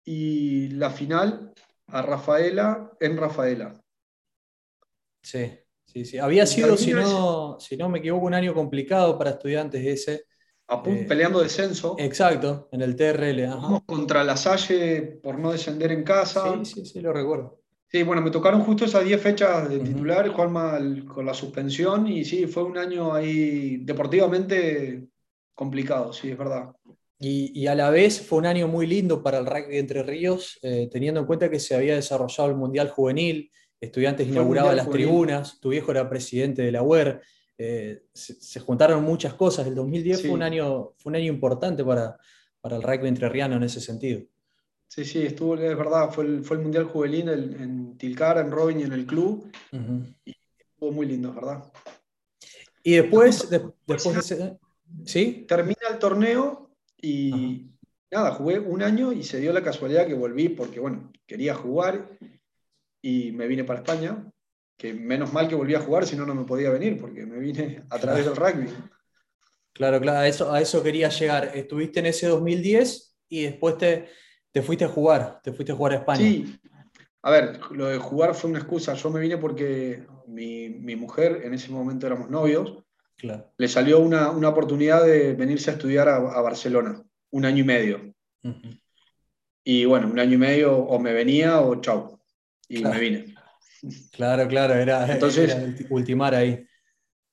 Y 0.05 0.69
la 0.69 0.89
final 0.89 1.53
a 1.87 2.01
Rafaela 2.01 2.93
en 3.01 3.17
Rafaela. 3.17 3.83
Sí, 5.21 5.51
sí, 5.87 6.05
sí. 6.05 6.17
Había 6.19 6.45
sido, 6.45 6.77
si 6.77 6.93
no, 6.93 7.57
si 7.59 7.75
no 7.75 7.89
me 7.89 7.99
equivoco, 7.99 8.25
un 8.27 8.35
año 8.35 8.53
complicado 8.53 9.17
para 9.17 9.31
estudiantes 9.31 9.85
ese 9.85 10.25
eh, 10.69 11.05
peleando 11.07 11.41
descenso. 11.41 11.95
Exacto, 11.97 12.67
en 12.71 12.81
el 12.81 12.95
TRL. 12.95 13.45
Ajá. 13.45 13.83
Contra 13.85 14.23
la 14.23 14.37
Salle 14.37 15.01
por 15.23 15.39
no 15.39 15.51
descender 15.51 15.91
en 15.91 16.03
casa. 16.03 16.59
Sí, 16.63 16.73
sí, 16.73 16.85
sí, 16.85 17.01
lo 17.01 17.13
recuerdo. 17.13 17.61
Sí, 17.89 18.03
bueno, 18.03 18.21
me 18.21 18.31
tocaron 18.31 18.61
justo 18.63 18.83
esas 18.83 19.05
10 19.05 19.21
fechas 19.21 19.69
de 19.69 19.79
titular, 19.79 20.27
Juanma 20.29 20.77
con 21.07 21.25
la 21.25 21.33
suspensión, 21.33 22.05
y 22.07 22.25
sí, 22.25 22.45
fue 22.45 22.63
un 22.63 22.77
año 22.77 23.13
ahí 23.13 23.77
deportivamente 23.77 25.07
complicado, 25.53 26.11
sí, 26.11 26.29
es 26.29 26.37
verdad. 26.37 26.73
Y, 27.19 27.65
a 27.65 27.73
la 27.73 27.89
vez 27.89 28.21
fue 28.21 28.39
un 28.39 28.45
año 28.45 28.67
muy 28.67 28.85
lindo 28.85 29.23
para 29.23 29.39
el 29.39 29.45
rugby 29.45 29.71
de 29.71 29.79
Entre 29.79 30.03
Ríos, 30.03 30.59
eh, 30.61 30.89
teniendo 30.91 31.21
en 31.21 31.25
cuenta 31.25 31.49
que 31.49 31.59
se 31.59 31.75
había 31.75 31.95
desarrollado 31.95 32.49
el 32.49 32.57
Mundial 32.57 32.89
Juvenil, 32.89 33.49
estudiantes 33.79 34.27
inauguraban 34.27 34.75
las 34.75 34.89
tribunas, 34.89 35.59
tu 35.59 35.69
viejo 35.69 35.91
era 35.91 36.09
presidente 36.09 36.61
de 36.61 36.71
la 36.71 36.81
UER, 36.81 37.21
eh, 37.57 38.03
se, 38.13 38.59
juntaron 38.59 39.03
muchas 39.03 39.33
cosas. 39.33 39.67
El 39.67 39.75
2010 39.75 40.21
fue, 40.21 40.29
un 40.31 40.43
año, 40.43 40.93
fue 40.97 41.09
un 41.11 41.15
año 41.15 41.31
importante 41.31 41.83
para, 41.83 42.17
para 42.61 42.75
el 42.75 42.83
rugby 42.83 43.07
entrerriano 43.07 43.55
en 43.55 43.63
ese 43.63 43.81
sentido. 43.81 44.21
Sí, 44.87 45.03
sí, 45.03 45.23
estuvo, 45.23 45.55
es 45.55 45.77
verdad, 45.77 46.11
fue 46.11 46.25
el, 46.25 46.43
fue 46.43 46.57
el 46.57 46.63
Mundial 46.63 46.85
Juvenil 46.85 47.29
en, 47.29 47.97
Tilcara, 47.97 48.41
en 48.41 48.51
Robin 48.51 48.79
y 48.79 48.83
en 48.83 48.93
el 48.93 49.05
club. 49.05 49.51
Y 50.23 50.35
estuvo 50.57 50.91
muy 50.91 51.05
lindo, 51.07 51.33
¿verdad? 51.33 51.63
Y 52.83 52.93
después, 52.93 53.49
después 53.49 54.29
de 54.29 54.57
¿sí? 55.05 55.45
Termina 55.47 55.89
el 55.91 55.99
torneo 55.99 56.69
y 57.01 57.71
nada, 58.09 58.31
jugué 58.31 58.59
un 58.59 58.81
año 58.81 59.11
y 59.11 59.23
se 59.23 59.39
dio 59.39 59.51
la 59.51 59.63
casualidad 59.63 60.07
que 60.07 60.13
volví 60.13 60.49
porque, 60.49 60.79
bueno, 60.79 61.11
quería 61.25 61.53
jugar 61.53 62.17
y 63.07 63.31
me 63.31 63.47
vine 63.47 63.63
para 63.63 63.79
España, 63.79 64.21
que 64.77 64.93
menos 64.93 65.31
mal 65.31 65.47
que 65.47 65.55
volví 65.55 65.73
a 65.73 65.79
jugar, 65.79 66.05
si 66.05 66.17
no, 66.17 66.25
no 66.25 66.35
me 66.35 66.43
podía 66.43 66.69
venir 66.69 66.99
porque 66.99 67.25
me 67.25 67.39
vine 67.39 67.83
a 67.89 67.97
través 67.97 68.25
del 68.25 68.35
rugby. 68.35 68.67
Claro, 69.71 70.01
claro, 70.01 70.19
a 70.19 70.27
eso, 70.27 70.51
a 70.51 70.59
eso 70.59 70.83
quería 70.83 71.07
llegar. 71.07 71.51
Estuviste 71.55 72.01
en 72.01 72.07
ese 72.07 72.27
2010 72.27 73.17
y 73.29 73.43
después 73.43 73.77
te, 73.77 74.09
te 74.51 74.61
fuiste 74.61 74.83
a 74.83 74.89
jugar, 74.89 75.39
te 75.41 75.53
fuiste 75.53 75.71
a 75.71 75.75
jugar 75.75 75.93
a 75.93 75.95
España. 75.97 76.19
Sí, 76.19 76.59
a 77.21 77.31
ver, 77.31 77.61
lo 77.71 77.85
de 77.85 77.97
jugar 77.97 78.35
fue 78.35 78.49
una 78.49 78.59
excusa. 78.59 78.93
Yo 78.95 79.09
me 79.09 79.21
vine 79.21 79.37
porque 79.37 80.05
mi, 80.27 80.67
mi 80.67 80.97
mujer, 80.97 81.43
en 81.45 81.53
ese 81.53 81.71
momento 81.71 82.07
éramos 82.07 82.29
novios, 82.29 82.83
le 83.57 83.67
salió 83.69 83.99
una, 83.99 84.31
oportunidad 84.49 85.05
de 85.05 85.33
venirse 85.33 85.71
a 85.71 85.75
estudiar 85.75 86.09
a, 86.09 86.41
Barcelona, 86.41 87.01
un 87.31 87.45
año 87.45 87.63
y 87.63 87.67
medio. 87.67 88.13
Y 89.63 89.85
bueno, 89.85 90.07
un 90.07 90.19
año 90.19 90.33
y 90.33 90.37
medio 90.37 90.75
o 90.77 90.99
me 90.99 91.13
venía 91.13 91.61
o 91.61 91.79
chau. 91.79 92.16
Y 92.67 92.83
me 92.83 92.99
vine. 92.99 93.35
Claro, 94.11 94.47
claro, 94.47 94.73
era, 94.73 95.11
Entonces, 95.11 95.55
ultimar 95.89 96.35
ahí. 96.35 96.65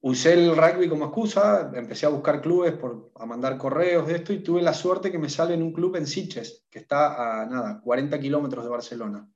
Usé 0.00 0.34
el 0.34 0.54
rugby 0.54 0.88
como 0.88 1.06
excusa, 1.06 1.70
empecé 1.74 2.04
a 2.04 2.10
buscar 2.10 2.42
clubes, 2.42 2.74
por, 2.74 3.10
a 3.14 3.24
mandar 3.24 3.56
correos 3.56 4.06
de 4.06 4.16
esto 4.16 4.32
y 4.34 4.42
tuve 4.42 4.60
la 4.60 4.74
suerte 4.74 5.10
que 5.10 5.18
me 5.18 5.30
sale 5.30 5.54
en 5.54 5.62
un 5.62 5.72
club 5.72 5.96
en 5.96 6.06
Sitges, 6.06 6.66
que 6.68 6.80
está 6.80 7.42
a 7.42 7.46
nada, 7.46 7.80
40 7.82 8.20
kilómetros 8.20 8.64
de 8.64 8.70
Barcelona. 8.70 9.26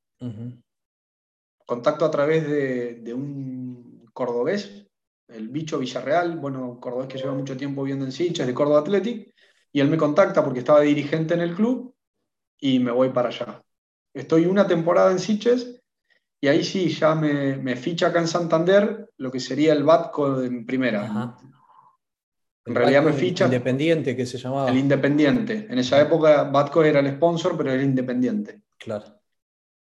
Contacto 1.65 2.05
a 2.05 2.11
través 2.11 2.47
de, 2.47 2.95
de 2.97 3.15
un 3.15 4.05
cordobés 4.13 4.89
el 5.29 5.49
bicho 5.49 5.79
Villarreal, 5.79 6.39
bueno, 6.39 6.79
cordobés 6.81 7.09
que 7.09 7.19
lleva 7.19 7.35
mucho 7.35 7.57
tiempo 7.57 7.83
viviendo 7.83 8.05
en 8.05 8.13
Sitges, 8.13 8.47
de 8.47 8.55
Córdoba 8.55 8.81
Athletic, 8.81 9.35
y 9.73 9.81
él 9.81 9.89
me 9.89 9.99
contacta 9.99 10.43
porque 10.43 10.61
estaba 10.61 10.81
dirigente 10.81 11.35
en 11.35 11.41
el 11.41 11.55
club 11.55 11.95
y 12.59 12.79
me 12.79 12.91
voy 12.91 13.11
para 13.11 13.29
allá. 13.29 13.63
Estoy 14.15 14.47
una 14.47 14.67
temporada 14.67 15.13
en 15.13 15.19
Sitges 15.19 15.78
y 16.41 16.49
ahí 16.49 16.65
sí, 16.65 16.89
ya 16.89 17.15
me, 17.15 17.77
ficha 17.77 18.09
acá 18.09 18.21
en 18.21 18.29
Santander 18.29 19.11
lo 19.17 19.31
que 19.31 19.41
sería 19.41 19.73
el 19.73 19.83
Batco 19.83 20.43
en 20.43 20.65
primera. 20.65 21.37
En 22.65 22.75
realidad 22.75 23.03
me 23.03 23.13
ficha. 23.13 23.47
Independiente 23.47 24.15
que 24.15 24.27
se 24.27 24.39
llamaba. 24.39 24.71
El 24.71 24.79
Independiente. 24.79 25.67
En 25.69 25.79
esa 25.79 26.01
época 26.01 26.45
Batco 26.45 26.85
era 26.85 27.01
el 27.01 27.11
sponsor, 27.17 27.57
pero 27.57 27.73
era 27.73 27.83
Independiente. 27.83 28.63
Claro. 28.79 29.21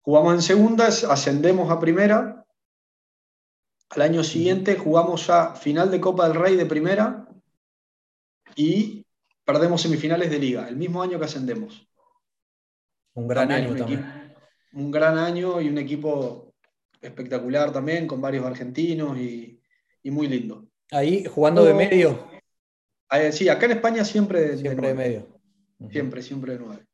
Jugamos 0.02 0.34
en 0.36 0.42
segunda, 0.42 0.88
ascendemos 0.88 1.72
a 1.72 1.80
primera 1.80 2.44
al 3.96 4.02
año 4.02 4.24
siguiente 4.24 4.76
jugamos 4.76 5.28
ya 5.28 5.54
final 5.54 5.92
de 5.92 6.02
Copa 6.02 6.28
del 6.28 6.38
Rey 6.38 6.56
de 6.56 6.66
primera 6.66 7.28
y 8.56 9.06
perdemos 9.46 9.82
semifinales 9.82 10.32
de 10.32 10.40
liga, 10.40 10.68
el 10.68 10.78
mismo 10.78 11.02
año 11.02 11.20
que 11.20 11.26
ascendemos. 11.26 11.88
Un 13.14 13.28
gran 13.28 13.52
año 13.52 13.76
también. 13.76 14.23
Un 14.74 14.92
gran 14.92 15.18
año 15.18 15.62
y 15.62 15.70
un 15.70 15.78
equipo 15.78 16.54
espectacular 17.02 17.72
también, 17.72 18.08
con 18.08 18.22
varios 18.22 18.46
argentinos 18.46 19.18
y, 19.18 19.60
muy 20.06 20.28
lindo. 20.28 20.68
Ahí 20.92 21.24
jugando 21.26 21.64
de 21.64 21.74
medio. 21.74 22.28
sí, 23.32 23.48
acá 23.50 23.66
en 23.66 23.74
España 23.74 24.04
siempre, 24.04 24.58
siempre 24.58 24.90
de, 24.90 24.94
medio. 24.94 25.28
Siempre, 25.90 26.22
siempre 26.22 26.54
de 26.54 26.60
nueve. 26.60 26.86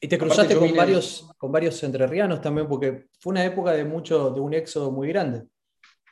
Y 0.00 0.08
te 0.08 0.18
cruzaste 0.18 0.56
con 0.56 0.74
varios, 0.74 1.30
con 1.38 1.52
varios 1.52 1.80
entrerrianos 1.84 2.40
también, 2.40 2.66
porque 2.66 3.06
fue 3.20 3.30
una 3.30 3.44
época 3.44 3.70
de 3.72 3.84
mucho, 3.84 4.30
de 4.30 4.40
un 4.40 4.52
éxodo 4.54 4.90
muy 4.90 5.08
grande. 5.08 5.44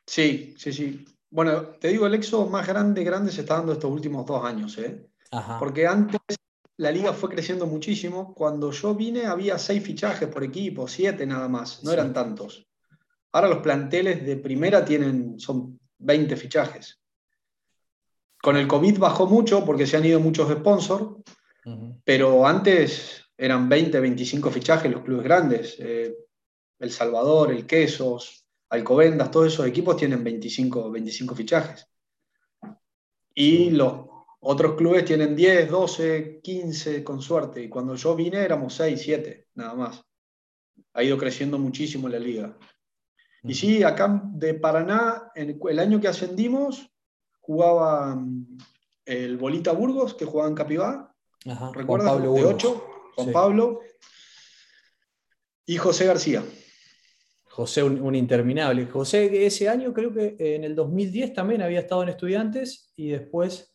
Sí, 0.07 0.55
sí, 0.57 0.73
sí. 0.73 1.05
Bueno, 1.29 1.71
te 1.81 1.89
digo, 1.89 2.07
el 2.07 2.15
éxodo 2.15 2.47
más 2.47 2.67
grande, 2.67 3.03
grande 3.03 3.33
se 3.33 3.41
está 3.41 3.57
dando 3.57 3.73
estos 3.73 3.91
últimos 3.91 4.25
dos 4.27 4.45
años, 4.45 4.79
¿eh? 4.79 5.09
Porque 5.59 5.87
antes 5.87 6.21
la 6.81 6.91
liga 6.91 7.13
fue 7.13 7.29
creciendo 7.29 7.67
muchísimo. 7.67 8.33
Cuando 8.35 8.71
yo 8.71 8.95
vine 8.95 9.27
había 9.27 9.59
seis 9.59 9.83
fichajes 9.83 10.29
por 10.29 10.43
equipo, 10.43 10.89
siete 10.89 11.27
nada 11.27 11.47
más, 11.47 11.85
no 11.85 11.93
eran 11.93 12.15
tantos. 12.15 12.67
Ahora 13.33 13.49
los 13.49 13.59
planteles 13.59 14.25
de 14.25 14.37
primera 14.37 14.83
tienen, 14.83 15.39
son 15.39 15.79
20 15.99 16.37
fichajes. 16.37 16.99
Con 18.41 18.57
el 18.57 18.67
COVID 18.67 18.99
bajó 18.99 19.27
mucho 19.27 19.63
porque 19.63 19.87
se 19.87 19.99
han 19.99 20.07
ido 20.07 20.21
muchos 20.21 20.51
sponsors, 20.51 21.17
pero 22.03 22.47
antes 22.47 23.27
eran 23.37 23.69
20, 23.69 24.01
25 24.01 24.51
fichajes 24.51 24.91
los 24.91 25.03
clubes 25.03 25.25
grandes. 25.25 25.77
Eh, 25.79 26.17
el 26.79 26.91
Salvador, 26.91 27.53
el 27.53 27.67
Quesos, 27.67 28.47
Alcobendas, 28.71 29.31
todos 29.31 29.53
esos 29.53 29.67
equipos 29.67 29.99
tienen 29.99 30.25
25, 30.25 30.91
25 30.91 31.35
fichajes. 31.35 31.87
Y 33.35 33.69
los 33.69 34.10
otros 34.41 34.75
clubes 34.75 35.05
tienen 35.05 35.37
10, 35.37 35.71
12, 35.71 36.41
15 36.43 37.05
con 37.05 37.21
suerte. 37.21 37.63
Y 37.63 37.69
cuando 37.69 37.95
yo 37.95 38.17
vine 38.17 38.39
éramos 38.39 38.75
6, 38.75 39.01
7, 39.01 39.49
nada 39.55 39.75
más. 39.75 40.05
Ha 40.95 41.03
ido 41.03 41.19
creciendo 41.19 41.59
muchísimo 41.59 42.09
la 42.09 42.19
liga. 42.19 42.57
Y 43.43 43.55
sí, 43.55 43.83
acá 43.83 44.23
de 44.25 44.55
Paraná, 44.55 45.31
el 45.35 45.79
año 45.79 46.01
que 46.01 46.09
ascendimos, 46.09 46.91
jugaba 47.41 48.15
mm, 48.17 48.59
el 49.07 49.37
Bolita 49.37 49.73
Burgos, 49.73 50.15
que 50.15 50.25
jugaba 50.25 50.49
en 50.49 50.55
Capibá. 50.55 51.15
¿Recuerdas? 51.45 51.87
Juan 51.87 52.23
Pablo 52.23 52.35
de 52.35 52.45
8, 52.45 52.87
Juan 53.17 53.33
Pablo. 53.33 53.81
Y 55.67 55.77
José 55.77 56.07
García. 56.07 56.45
José, 57.45 57.83
un, 57.83 58.15
interminable. 58.15 58.87
José, 58.87 59.45
ese 59.47 59.69
año 59.69 59.93
creo 59.93 60.13
que 60.13 60.37
en 60.39 60.65
el 60.65 60.75
2010 60.75 61.35
también 61.35 61.63
había 61.63 61.81
estado 61.81 62.03
en 62.03 62.09
Estudiantes 62.11 62.93
y 62.97 63.09
después, 63.09 63.70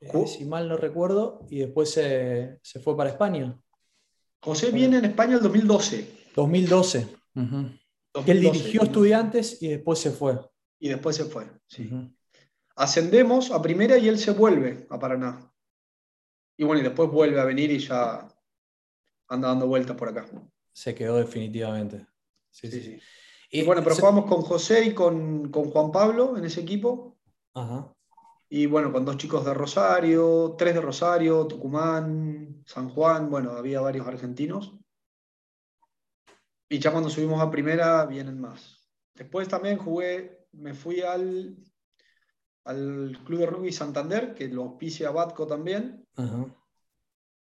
eh, 0.00 0.26
si 0.26 0.44
mal 0.44 0.68
no 0.68 0.76
recuerdo, 0.76 1.46
y 1.50 1.60
después 1.60 1.90
se, 1.90 2.60
fue 2.82 2.96
para 2.96 3.10
España. 3.10 3.58
José 4.40 4.70
viene 4.70 4.98
en 4.98 5.06
España 5.06 5.36
el 5.36 5.42
2012. 5.42 6.30
2012. 6.34 7.08
Él 8.26 8.40
dirigió 8.40 8.82
Estudiantes 8.82 9.62
y 9.62 9.68
después 9.68 9.98
se 9.98 10.10
fue. 10.10 10.38
Y 10.78 10.88
después 10.88 11.16
se 11.16 11.24
fue, 11.24 11.46
sí. 11.66 11.90
Ascendemos 12.76 13.50
a 13.52 13.62
primera 13.62 13.96
y 13.96 14.08
él 14.08 14.18
se 14.18 14.32
vuelve 14.32 14.86
a 14.90 14.98
Paraná. 14.98 15.50
Y 16.56 16.64
bueno, 16.64 16.80
y 16.80 16.84
después 16.84 17.10
vuelve 17.10 17.40
a 17.40 17.44
venir 17.44 17.70
y 17.70 17.78
ya 17.78 18.28
anda 19.28 19.48
dando 19.48 19.66
vueltas 19.66 19.96
por 19.96 20.08
acá. 20.08 20.28
Se 20.72 20.94
quedó 20.94 21.16
definitivamente 21.16 22.06
sí, 22.54 22.70
sí. 22.70 23.00
Y, 23.50 23.62
bueno, 23.62 23.82
pero 23.84 23.94
jugamos 23.94 24.26
con 24.26 24.42
José 24.42 24.84
y 24.86 24.94
con, 24.94 25.52
Juan 25.52 25.92
Pablo 25.92 26.36
en 26.36 26.44
ese 26.44 26.60
equipo. 26.60 27.16
Y 28.56 28.66
bueno, 28.66 28.92
con 28.92 29.04
dos 29.04 29.16
chicos 29.16 29.44
de 29.44 29.52
Rosario, 29.52 30.54
tres 30.56 30.74
de 30.74 30.80
Rosario, 30.80 31.44
Tucumán, 31.44 32.62
San 32.64 32.88
Juan, 32.88 33.28
bueno, 33.28 33.50
había 33.50 33.80
varios 33.80 34.06
argentinos. 34.06 34.78
Y 36.68 36.78
ya 36.78 36.92
cuando 36.92 37.10
subimos 37.10 37.42
a 37.42 37.50
primera 37.50 38.06
vienen 38.06 38.40
más. 38.40 38.88
Después 39.12 39.48
también 39.48 39.76
jugué, 39.76 40.46
me 40.52 40.72
fui 40.72 41.00
al, 41.00 41.56
al 42.62 43.18
Club 43.24 43.40
de 43.40 43.46
Rugby 43.46 43.72
Santander, 43.72 44.34
que 44.34 44.46
lo 44.46 44.62
auspicia 44.62 45.10
Batco 45.10 45.48
también. 45.48 46.06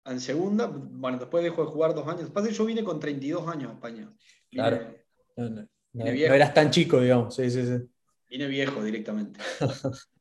En 0.05 0.19
segunda, 0.19 0.65
bueno, 0.65 1.19
después 1.19 1.43
dejó 1.43 1.65
de 1.65 1.71
jugar 1.71 1.93
dos 1.93 2.07
años. 2.07 2.21
Después 2.21 2.49
yo 2.49 2.65
vine 2.65 2.83
con 2.83 2.99
32 2.99 3.47
años 3.47 3.69
a 3.69 3.73
España. 3.75 4.09
Claro. 4.49 4.91
No, 5.35 6.03
eras 6.03 6.51
tan 6.55 6.71
chico, 6.71 6.99
digamos. 6.99 7.35
Sí, 7.35 7.51
sí, 7.51 7.63
sí. 7.63 7.87
Vine 8.27 8.47
viejo 8.47 8.83
directamente. 8.83 9.39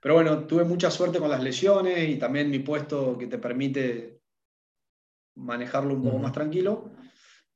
Pero 0.00 0.14
bueno, 0.14 0.46
tuve 0.46 0.64
mucha 0.64 0.90
suerte 0.90 1.18
con 1.18 1.30
las 1.30 1.42
lesiones 1.42 2.08
y 2.08 2.16
también 2.16 2.50
mi 2.50 2.58
puesto 2.58 3.18
que 3.18 3.26
te 3.26 3.38
permite 3.38 4.20
manejarlo 5.36 5.94
un 5.94 6.02
poco 6.02 6.18
más 6.18 6.32
tranquilo. 6.32 6.90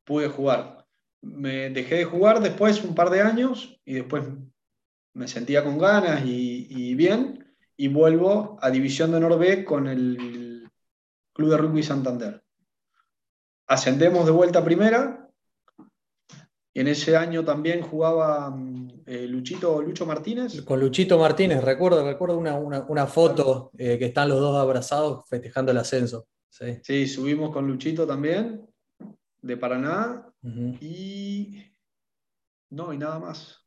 Pude 0.04 0.28
jugar. 0.28 0.86
Me 1.22 1.70
dejé 1.70 1.96
de 1.96 2.04
jugar 2.04 2.40
después 2.40 2.84
un 2.84 2.94
par 2.94 3.08
de 3.08 3.22
años 3.22 3.80
y 3.84 3.94
después 3.94 4.24
me 5.14 5.26
sentía 5.26 5.64
con 5.64 5.78
ganas 5.78 6.22
y, 6.26 6.94
bien 6.94 7.56
y 7.76 7.88
vuelvo 7.88 8.58
a 8.60 8.70
División 8.70 9.10
de 9.10 9.16
Honor 9.16 9.64
con 9.64 9.86
el 9.86 10.70
Club 11.32 11.50
de 11.50 11.56
Rugby 11.56 11.82
Santander. 11.82 12.44
Ascendemos 13.66 14.26
de 14.26 14.32
vuelta 14.32 14.58
a 14.58 14.64
primera 14.64 15.23
en 16.74 16.88
ese 16.88 17.16
año 17.16 17.44
también 17.44 17.82
jugaba 17.82 18.50
mm, 18.50 19.02
eh, 19.06 19.26
Luchito, 19.28 19.80
Lucho 19.80 20.04
Martínez. 20.04 20.62
Con 20.62 20.80
Luchito 20.80 21.18
Martínez, 21.18 21.62
recuerdo, 21.62 22.04
recuerdo 22.04 22.36
una, 22.36 23.06
foto 23.06 23.70
eh, 23.78 23.96
que 23.96 24.06
están 24.06 24.28
los 24.28 24.40
dos 24.40 24.56
abrazados 24.56 25.24
festejando 25.28 25.70
el 25.70 25.78
ascenso. 25.78 26.26
Sí. 26.82 27.06
subimos 27.06 27.52
con 27.52 27.66
Luchito 27.66 28.06
también, 28.06 28.66
de 29.40 29.56
Paraná. 29.56 30.28
Y. 30.80 31.62
No, 32.70 32.92
y 32.92 32.98
nada 32.98 33.18
más. 33.18 33.60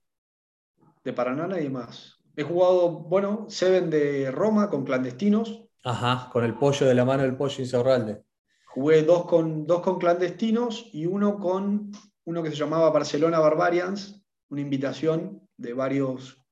De 1.03 1.13
Paraná 1.13 1.47
nadie 1.47 1.69
más. 1.69 2.17
He 2.35 2.43
jugado, 2.43 2.89
bueno, 2.91 3.45
Seven 3.49 3.89
de 3.89 4.31
Roma 4.31 4.69
con 4.69 4.85
clandestinos. 4.85 5.63
Ajá, 5.83 6.29
con 6.31 6.43
el 6.43 6.55
pollo 6.55 6.85
de 6.85 6.93
la 6.93 7.05
mano 7.05 7.23
del 7.23 7.35
pollo 7.35 7.61
Insaurralde. 7.61 8.23
Jugué 8.67 9.03
dos 9.03 9.25
con, 9.25 9.65
dos 9.65 9.81
con 9.81 9.97
clandestinos 9.97 10.89
y 10.93 11.05
uno 11.05 11.39
con 11.39 11.91
uno 12.27 12.43
que 12.43 12.49
se 12.49 12.57
llamaba 12.57 12.89
Barcelona 12.89 13.39
Barbarians, 13.39 14.21
una 14.49 14.59
invitación 14.59 15.47
de 15.55 15.71
varios 15.71 16.43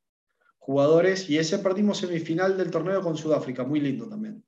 jugadores, 0.58 1.30
y 1.30 1.38
ese 1.38 1.60
perdimos 1.60 1.98
semifinal 1.98 2.58
del 2.58 2.72
torneo 2.72 3.02
con 3.02 3.18
Sudáfrica, 3.18 3.66
muy 3.66 3.82
lindo 3.82 4.08
también. 4.08 4.42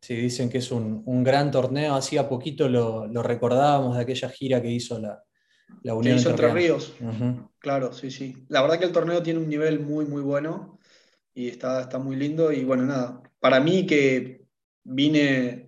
Sí, 0.00 0.16
dicen 0.16 0.50
que 0.50 0.58
es 0.58 0.72
un, 0.72 1.22
gran 1.22 1.52
torneo, 1.52 1.94
hacía 1.94 2.28
poquito 2.28 2.68
lo, 2.68 3.22
recordábamos 3.22 3.96
de 3.96 4.02
aquella 4.02 4.28
gira 4.28 4.60
que 4.60 4.72
hizo 4.72 4.98
la, 4.98 5.22
la 5.82 5.94
Unión. 5.94 6.16
Que 6.16 6.20
hizo 6.20 6.30
Entre 6.30 6.52
Ríos, 6.52 6.94
claro, 7.60 7.92
sí, 7.92 8.10
sí. 8.10 8.44
La 8.48 8.60
verdad 8.60 8.80
que 8.80 8.86
el 8.86 8.92
torneo 8.92 9.22
tiene 9.22 9.38
un 9.38 9.48
nivel 9.48 9.78
muy, 9.78 10.04
muy 10.04 10.22
bueno 10.22 10.80
y 11.32 11.46
está, 11.46 11.82
está 11.82 12.00
muy 12.00 12.16
lindo, 12.16 12.50
y 12.50 12.64
bueno, 12.64 12.84
nada, 12.84 13.22
para 13.38 13.60
mí 13.60 13.86
que 13.86 14.44
vine, 14.82 15.63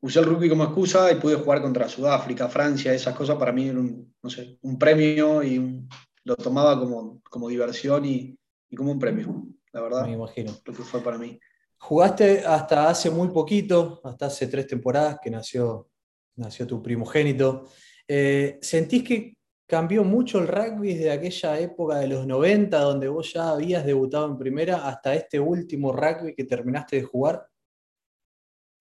usé 0.00 0.20
el 0.20 0.26
rugby 0.26 0.48
como 0.48 0.64
excusa 0.64 1.10
y 1.10 1.16
pude 1.16 1.36
jugar 1.36 1.62
contra 1.62 1.88
Sudáfrica, 1.88 2.48
Francia, 2.48 2.92
esas 2.92 3.14
cosas 3.14 3.36
para 3.36 3.52
mí 3.52 3.68
eran 3.68 3.78
un, 3.78 4.14
un 4.62 4.78
premio 4.78 5.42
y 5.42 5.86
lo 6.24 6.36
tomaba 6.36 6.78
como, 6.78 7.22
como 7.22 7.48
diversión 7.48 8.04
y, 8.04 8.36
como 8.76 8.90
un 8.90 8.98
premio, 8.98 9.46
la 9.72 9.80
verdad. 9.80 10.06
Me 10.06 10.12
imagino. 10.12 10.52
Lo 10.64 10.72
que 10.72 10.82
fue 10.82 11.00
para 11.00 11.16
mí. 11.18 11.38
Jugaste 11.78 12.44
hasta 12.44 12.88
hace 12.88 13.10
muy 13.10 13.28
poquito, 13.28 14.00
hasta 14.02 14.26
hace 14.26 14.48
tres 14.48 14.66
temporadas 14.66 15.18
que 15.22 15.30
nació, 15.30 15.88
nació 16.34 16.66
tu 16.66 16.82
primogénito. 16.82 17.68
Eh, 18.08 18.58
¿Sentís 18.60 19.04
que 19.04 19.36
cambió 19.68 20.02
mucho 20.02 20.38
el 20.38 20.48
rugby 20.48 20.94
desde 20.94 21.12
aquella 21.12 21.60
época 21.60 21.98
de 21.98 22.08
los 22.08 22.26
90, 22.26 22.76
donde 22.78 23.08
vos 23.08 23.32
ya 23.32 23.50
habías 23.50 23.86
debutado 23.86 24.26
en 24.26 24.38
primera, 24.38 24.88
hasta 24.88 25.14
este 25.14 25.38
último 25.38 25.92
rugby 25.92 26.34
que 26.34 26.44
terminaste 26.44 26.96
de 26.96 27.02
jugar? 27.02 27.46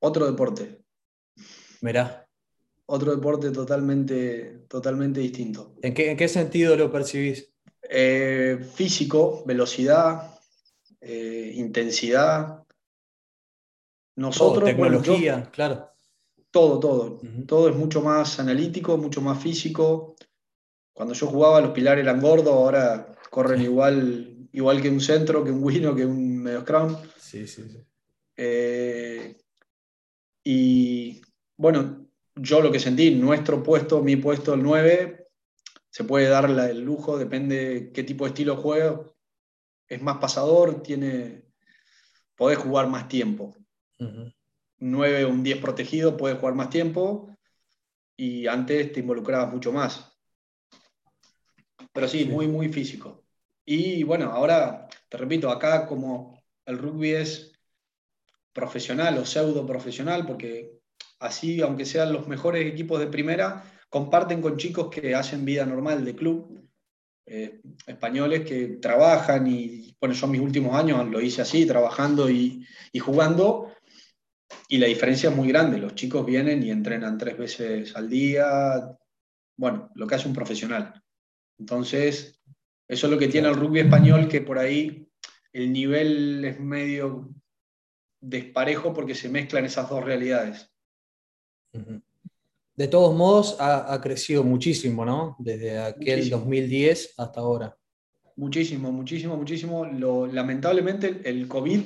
Otro 0.02 0.26
deporte. 0.26 0.85
Mirá. 1.86 2.28
Otro 2.88 3.16
deporte 3.16 3.52
totalmente, 3.52 4.66
totalmente 4.68 5.20
distinto. 5.20 5.76
¿En 5.82 5.94
qué, 5.94 6.28
sentido 6.28 6.76
lo 6.76 6.92
percibís? 6.92 7.54
Eh, 7.82 8.60
físico, 8.74 9.44
velocidad, 9.46 10.36
eh, 11.00 11.54
intensidad. 11.56 12.64
Nosotros. 14.16 14.66
tecnología, 14.66 15.50
claro. 15.52 15.92
Todo, 16.50 16.80
todo. 16.80 17.20
Todo 17.46 17.70
es 17.70 17.76
mucho 17.76 18.02
más 18.02 18.40
analítico, 18.40 18.98
mucho 18.98 19.22
más 19.22 19.42
físico 19.42 20.16
cuando 20.96 21.14
yo 21.14 21.28
jugaba 21.28 21.60
los 21.60 21.72
pilares 21.72 22.04
eran 22.04 22.22
gordos, 22.22 22.54
ahora 22.54 23.14
corren 23.30 23.62
igual, 23.62 24.48
igual 24.54 24.82
que 24.82 24.90
un 24.90 25.02
centro, 25.02 25.44
que 25.44 25.52
un 25.52 25.62
wino, 25.62 25.94
que 25.94 26.06
un 26.06 26.38
medio 26.42 26.62
scrum. 26.62 26.96
Sí, 27.18 27.46
sí, 27.46 27.64
sí. 27.70 27.86
Eh, 28.38 29.36
y 30.42 31.22
bueno, 31.58 32.08
yo 32.36 32.62
lo 32.62 32.72
que 32.72 32.80
sentí, 32.80 33.12
nuestro 33.12 33.64
puesto, 33.64 34.02
mi 34.02 34.16
puesto, 34.18 34.54
el 34.54 34.64
9, 34.64 35.28
se 35.90 36.04
puede 36.04 36.28
dar 36.28 36.50
el 36.50 36.82
lujo, 36.82 37.18
depende 37.18 37.92
qué 37.94 38.04
tipo 38.04 38.26
de 38.26 38.30
estilo 38.30 38.58
juego. 38.58 39.16
Es 39.88 40.02
más 40.02 40.18
pasador, 40.18 40.84
tiene, 40.84 41.46
podés 42.36 42.58
jugar 42.58 42.88
más 42.88 43.08
tiempo. 43.08 43.56
Un 44.00 44.34
9 44.80 45.24
o 45.24 45.30
un 45.30 45.44
10 45.44 45.60
protegido, 45.60 46.18
puedes 46.18 46.38
jugar 46.38 46.56
más 46.56 46.70
tiempo 46.70 47.30
y 48.18 48.48
antes 48.48 48.92
te 48.92 49.00
involucrabas 49.00 49.54
mucho 49.54 49.72
más. 49.72 50.12
Pero 51.94 52.08
sí, 52.08 52.26
muy, 52.26 52.48
muy 52.48 52.68
físico. 52.68 53.24
Y 53.64 54.04
bueno, 54.04 54.32
ahora, 54.32 54.88
te 55.08 55.18
repito, 55.18 55.50
acá 55.50 55.88
como 55.88 56.44
el 56.66 56.78
rugby 56.78 57.12
es 57.12 57.54
profesional 58.52 59.18
o 59.18 59.26
pseudo 59.26 59.66
profesional, 59.66 60.26
porque 60.26 60.75
así, 61.26 61.62
aunque 61.62 61.86
sean 61.86 62.14
los 62.14 62.28
mejores 62.28 62.66
equipos 62.66 63.00
de 63.00 63.08
primera, 63.08 63.64
comparten 63.90 64.42
con 64.42 64.58
chicos 64.58 64.90
que 64.90 65.16
hacen 65.16 65.46
vida 65.46 65.66
normal 65.66 66.04
de 66.04 66.16
club, 66.16 66.70
eh, 67.28 67.62
españoles 67.88 68.46
que 68.46 68.78
trabajan 68.82 69.48
y, 69.48 69.96
bueno, 70.00 70.14
yo 70.14 70.28
mis 70.28 70.42
últimos 70.42 70.76
años 70.76 71.08
lo 71.10 71.20
hice 71.22 71.42
así, 71.42 71.66
trabajando 71.66 72.30
y, 72.30 72.66
y 72.92 73.00
jugando, 73.00 73.72
y 74.68 74.78
la 74.78 74.88
diferencia 74.88 75.30
es 75.30 75.36
muy 75.36 75.48
grande. 75.48 75.78
Los 75.78 75.96
chicos 75.96 76.26
vienen 76.26 76.64
y 76.64 76.72
entrenan 76.72 77.18
tres 77.18 77.38
veces 77.38 77.96
al 77.96 78.10
día, 78.10 78.96
bueno, 79.58 79.90
lo 79.96 80.08
que 80.08 80.16
hace 80.16 80.28
un 80.28 80.36
profesional. 80.36 81.02
Entonces, 81.58 82.42
eso 82.88 83.08
es 83.08 83.12
lo 83.12 83.18
que 83.18 83.28
tiene 83.28 83.48
el 83.48 83.56
rugby 83.56 83.80
español, 83.80 84.28
que 84.28 84.42
por 84.42 84.60
ahí 84.60 85.08
el 85.54 85.72
nivel 85.72 86.44
es 86.46 86.60
medio 86.60 87.30
desparejo 88.22 88.94
porque 88.94 89.16
se 89.16 89.30
mezclan 89.30 89.66
esas 89.66 89.90
dos 89.90 90.04
realidades. 90.04 90.75
De 92.76 92.88
todos 92.90 93.16
modos, 93.16 93.56
ha, 93.60 94.00
crecido 94.02 94.44
muchísimo, 94.44 95.06
¿no? 95.06 95.36
Desde 95.40 95.80
aquel 95.80 96.30
2010 96.30 97.14
hasta 97.18 97.40
ahora. 97.40 97.78
Muchísimo, 98.36 98.92
muchísimo, 98.92 99.38
muchísimo. 99.38 99.86
lamentablemente 100.28 101.22
el 101.24 101.48
COVID 101.48 101.82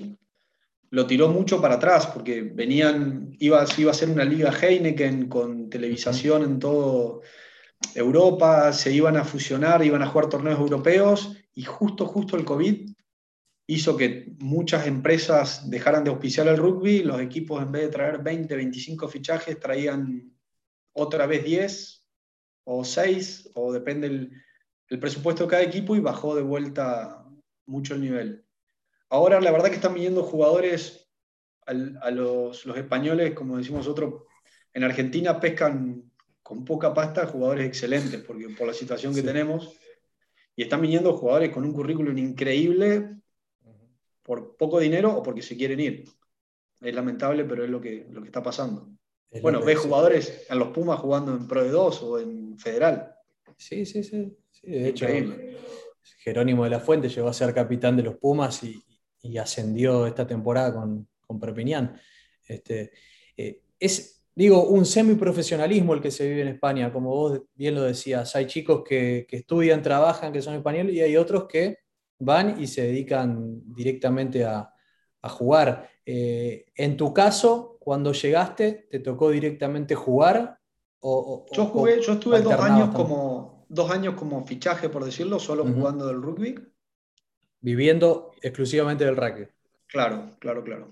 lo 0.92 1.06
tiró 1.06 1.30
mucho 1.30 1.62
para 1.62 1.76
atrás 1.76 2.08
porque 2.08 2.42
venían, 2.42 3.36
iba, 3.40 3.64
iba 3.78 3.92
a 3.92 3.94
ser 3.94 4.10
una 4.10 4.26
liga 4.26 4.52
Heineken 4.52 5.30
con 5.30 5.70
televisación 5.70 6.44
en 6.44 6.58
todo 6.58 7.22
Europa, 7.94 8.74
se 8.74 8.92
iban 8.92 9.16
a 9.16 9.24
fusionar, 9.24 9.86
iban 9.86 10.02
a 10.02 10.08
jugar 10.08 10.30
torneos 10.30 10.60
europeos 10.60 11.38
y 11.54 11.64
justo, 11.64 12.08
justo 12.08 12.36
el 12.36 12.46
COVID 12.46 12.90
hizo 13.70 13.96
que 13.96 14.26
muchas 14.40 14.88
empresas 14.88 15.70
dejaran 15.70 16.04
de 16.04 16.10
auspiciar 16.10 16.48
el 16.48 16.58
rugby, 16.58 17.04
los 17.04 17.22
equipos 17.22 17.62
en 17.62 17.72
vez 17.72 17.84
de 17.84 17.90
traer 17.90 18.18
20, 18.18 18.56
25 18.56 19.08
fichajes 19.08 19.60
traían 19.60 20.36
otra 20.92 21.28
vez 21.28 21.44
10 21.44 22.04
o 22.64 22.84
6, 22.84 23.52
o 23.54 23.72
depende 23.72 24.08
el, 24.08 25.00
presupuesto 25.00 25.44
de 25.44 25.50
cada 25.52 25.62
equipo 25.62 25.96
y 25.96 26.00
bajó 26.00 26.36
de 26.36 26.42
vuelta 26.42 27.24
mucho 27.68 27.94
el 27.94 28.02
nivel. 28.02 28.44
Ahora 29.08 29.40
la 29.40 29.52
verdad 29.52 29.70
que 29.70 29.76
están 29.76 29.94
viniendo 29.94 30.24
jugadores 30.24 31.08
a 31.68 32.10
los, 32.10 32.66
los 32.66 32.76
españoles, 32.76 33.36
como 33.36 33.58
decimos 33.58 33.86
nosotros, 33.86 34.24
en 34.74 34.84
Argentina 34.84 35.40
pescan 35.40 36.12
con 36.42 36.66
poca 36.66 36.92
pasta 36.92 37.28
jugadores 37.28 37.68
excelentes, 37.68 38.20
porque 38.24 38.50
por 38.50 38.66
la 38.66 38.74
situación 38.74 39.14
que 39.14 39.22
tenemos, 39.22 39.78
y 40.56 40.64
están 40.64 40.82
viniendo 40.82 41.16
jugadores 41.16 41.52
con 41.52 41.66
un 41.66 41.72
currículum 41.72 42.18
increíble 42.18 43.20
por 44.30 44.56
poco 44.56 44.80
dinero 44.80 45.18
o 45.18 45.24
porque 45.24 45.42
se 45.42 45.58
quieren 45.58 45.80
ir. 45.80 46.06
Es 46.80 46.94
lamentable, 46.94 47.46
pero 47.46 47.64
es 47.64 47.70
lo 47.72 47.82
que, 47.82 48.06
lo 48.12 48.22
que 48.22 48.28
está 48.28 48.44
pasando. 48.44 48.88
bueno, 49.42 49.60
ves 49.60 49.80
jugadores 49.80 50.46
en 50.48 50.60
los 50.60 50.68
Pumas 50.68 51.00
jugando 51.00 51.36
en 51.36 51.48
Pro 51.48 51.64
de 51.64 51.72
2 51.72 52.04
o 52.04 52.20
en 52.20 52.56
Federal. 52.60 53.16
Sí, 53.58 53.88
sí, 53.88 54.04
sí. 54.04 54.38
de 54.62 54.90
hecho, 54.90 55.08
Jerónimo 56.20 56.64
de 56.64 56.70
la 56.70 56.80
Fuente 56.80 57.10
llegó 57.10 57.28
a 57.28 57.34
ser 57.34 57.56
capitán 57.56 57.98
de 57.98 58.04
los 58.04 58.18
Pumas 58.18 58.62
y, 58.64 58.80
ascendió 59.40 60.06
esta 60.06 60.28
temporada 60.28 60.76
con, 60.76 61.08
con 61.26 61.40
Perpiñán. 61.40 62.00
Este, 62.48 62.92
eh, 63.36 63.64
es, 63.80 64.28
digo, 64.36 64.68
un 64.68 64.86
semiprofesionalismo 64.86 65.96
el 65.96 66.02
que 66.02 66.12
se 66.12 66.30
vive 66.30 66.44
en 66.44 66.50
España, 66.50 66.94
como 66.94 67.10
vos 67.10 67.42
bien 67.56 67.74
lo 67.74 67.82
decías. 67.82 68.36
Hay 68.36 68.46
chicos 68.46 68.84
que, 68.88 69.26
estudian, 69.32 69.82
trabajan, 69.82 70.32
que 70.32 70.44
son 70.44 70.54
españoles, 70.54 70.94
y 70.94 71.02
hay 71.02 71.18
otros 71.18 71.48
que 71.48 71.80
van 72.20 72.62
y 72.62 72.68
se 72.68 72.84
dedican 72.84 73.62
directamente 73.74 74.46
a, 74.46 74.74
jugar. 75.24 75.90
Eh, 76.06 76.66
en 76.76 76.96
tu 76.96 77.14
caso, 77.14 77.78
cuando 77.80 78.14
llegaste, 78.14 78.88
¿te 78.90 79.00
tocó 79.00 79.32
directamente 79.32 79.96
jugar? 79.96 80.60
O, 81.02 81.46
yo, 81.52 81.66
jugué, 81.66 82.02
yo 82.02 82.14
estuve 82.14 82.42
dos 82.42 82.54
años, 82.54 82.94
como, 82.94 83.66
dos 83.68 83.92
años 83.92 84.16
como 84.16 84.46
fichaje, 84.46 84.90
por 84.90 85.04
decirlo, 85.04 85.40
solo 85.40 85.66
jugando 85.66 86.08
del 86.08 86.22
rugby. 86.22 86.56
Viviendo 87.62 88.32
exclusivamente 88.42 89.06
del 89.06 89.18
rugby. 89.18 89.48
Claro, 89.88 90.30
claro, 90.40 90.64
claro. 90.64 90.90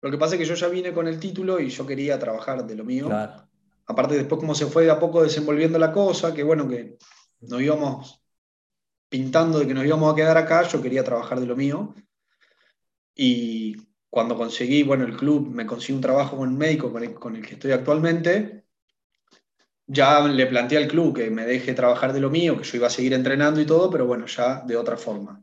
Lo 0.00 0.10
que 0.10 0.18
pasa 0.18 0.34
es 0.34 0.40
que 0.40 0.46
yo 0.46 0.54
ya 0.54 0.68
vine 0.68 0.92
con 0.92 1.08
el 1.08 1.18
título 1.18 1.58
y 1.58 1.68
yo 1.68 1.86
quería 1.86 2.18
trabajar 2.18 2.66
de 2.66 2.76
lo 2.76 2.84
mío. 2.84 3.10
Aparte, 3.86 4.14
después, 4.14 4.38
como 4.38 4.54
se 4.54 4.66
fue 4.66 4.84
de 4.84 4.90
a 4.90 4.98
poco 4.98 5.22
desenvolviendo 5.22 5.78
la 5.78 5.92
cosa, 5.92 6.32
que 6.32 6.42
bueno, 6.42 6.68
que 6.68 6.96
nos 7.40 7.60
íbamos 7.60 8.25
pintando 9.08 9.58
de 9.58 9.66
que 9.66 9.74
nos 9.74 9.84
íbamos 9.84 10.12
a 10.12 10.16
quedar 10.16 10.36
acá, 10.36 10.62
yo 10.62 10.82
quería 10.82 11.04
trabajar 11.04 11.40
de 11.40 11.46
lo 11.46 11.56
mío. 11.56 11.94
Y 13.14 13.76
cuando 14.10 14.36
conseguí, 14.36 14.82
bueno, 14.82 15.04
el 15.04 15.16
club, 15.16 15.48
me 15.48 15.66
conseguí 15.66 15.94
un 15.94 16.00
trabajo 16.00 16.36
con 16.36 16.50
el 16.50 16.56
médico 16.56 16.92
con 16.92 17.02
el, 17.02 17.14
con 17.14 17.36
el 17.36 17.46
que 17.46 17.54
estoy 17.54 17.72
actualmente, 17.72 18.64
ya 19.86 20.26
le 20.26 20.46
planteé 20.46 20.78
al 20.78 20.88
club 20.88 21.14
que 21.14 21.30
me 21.30 21.46
deje 21.46 21.74
trabajar 21.74 22.12
de 22.12 22.20
lo 22.20 22.30
mío, 22.30 22.56
que 22.58 22.64
yo 22.64 22.76
iba 22.76 22.88
a 22.88 22.90
seguir 22.90 23.12
entrenando 23.12 23.60
y 23.60 23.66
todo, 23.66 23.88
pero 23.90 24.06
bueno, 24.06 24.26
ya 24.26 24.62
de 24.62 24.76
otra 24.76 24.96
forma. 24.96 25.42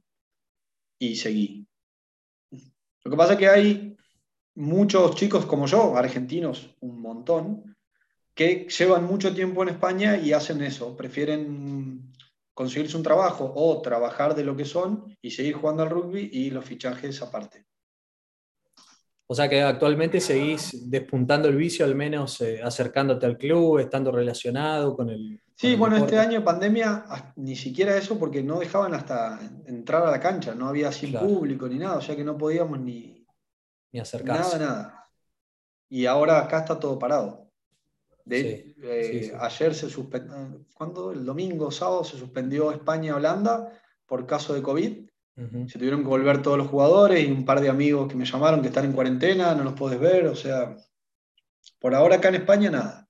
Y 0.99 1.15
seguí. 1.15 1.65
Lo 3.03 3.11
que 3.11 3.17
pasa 3.17 3.33
es 3.33 3.39
que 3.39 3.47
hay 3.47 3.97
muchos 4.55 5.15
chicos 5.15 5.45
como 5.45 5.65
yo, 5.65 5.97
argentinos, 5.97 6.75
un 6.81 7.01
montón, 7.01 7.75
que 8.33 8.67
llevan 8.67 9.05
mucho 9.05 9.33
tiempo 9.33 9.63
en 9.63 9.69
España 9.69 10.17
y 10.17 10.33
hacen 10.33 10.61
eso, 10.61 10.95
prefieren 10.97 11.92
conseguirse 12.53 12.97
un 12.97 13.03
trabajo 13.03 13.51
o 13.55 13.81
trabajar 13.81 14.35
de 14.35 14.43
lo 14.43 14.55
que 14.55 14.65
son 14.65 15.15
y 15.21 15.31
seguir 15.31 15.55
jugando 15.55 15.83
al 15.83 15.89
rugby 15.89 16.29
y 16.31 16.51
los 16.51 16.65
fichajes 16.65 17.21
aparte. 17.21 17.65
O 19.25 19.35
sea 19.35 19.49
que 19.49 19.61
actualmente 19.61 20.19
seguís 20.19 20.89
despuntando 20.89 21.47
el 21.47 21.55
vicio, 21.55 21.85
al 21.85 21.95
menos 21.95 22.39
eh, 22.41 22.61
acercándote 22.61 23.25
al 23.25 23.37
club, 23.37 23.79
estando 23.79 24.11
relacionado 24.11 24.95
con 24.95 25.09
el. 25.09 25.41
Sí, 25.55 25.75
bueno, 25.75 25.95
este 25.97 26.19
año 26.19 26.43
pandemia, 26.43 27.05
ni 27.37 27.55
siquiera 27.55 27.95
eso, 27.95 28.19
porque 28.19 28.43
no 28.43 28.59
dejaban 28.59 28.93
hasta 28.93 29.39
entrar 29.65 30.05
a 30.05 30.11
la 30.11 30.19
cancha, 30.19 30.53
no 30.53 30.67
había 30.67 30.91
sin 30.91 31.13
público 31.13 31.67
ni 31.67 31.77
nada, 31.77 31.97
o 31.97 32.01
sea 32.01 32.15
que 32.15 32.23
no 32.23 32.37
podíamos 32.37 32.79
ni, 32.79 33.25
ni 33.91 33.99
acercarse. 33.99 34.59
Nada, 34.59 34.71
nada. 34.71 35.09
Y 35.89 36.05
ahora 36.05 36.39
acá 36.39 36.59
está 36.59 36.79
todo 36.79 36.99
parado. 36.99 37.42
De, 38.25 38.75
eh, 38.81 39.33
Ayer 39.39 39.75
se 39.75 39.89
suspendió, 39.89 40.65
¿cuándo? 40.73 41.11
El 41.11 41.25
domingo, 41.25 41.71
sábado, 41.71 42.03
se 42.03 42.17
suspendió 42.17 42.71
España-Holanda 42.71 43.79
por 44.05 44.25
caso 44.25 44.53
de 44.53 44.61
COVID 44.61 45.05
se 45.35 45.79
tuvieron 45.79 46.01
que 46.01 46.07
volver 46.07 46.41
todos 46.41 46.57
los 46.57 46.67
jugadores 46.67 47.27
y 47.27 47.31
un 47.31 47.43
par 47.43 47.59
de 47.59 47.69
amigos 47.69 48.07
que 48.07 48.15
me 48.15 48.25
llamaron 48.25 48.61
que 48.61 48.67
están 48.67 48.85
en 48.85 48.93
cuarentena, 48.93 49.55
no 49.55 49.63
los 49.63 49.73
puedes 49.73 49.99
ver, 49.99 50.27
o 50.27 50.35
sea, 50.35 50.77
por 51.79 51.95
ahora 51.95 52.17
acá 52.17 52.29
en 52.29 52.35
España 52.35 52.69
nada. 52.69 53.07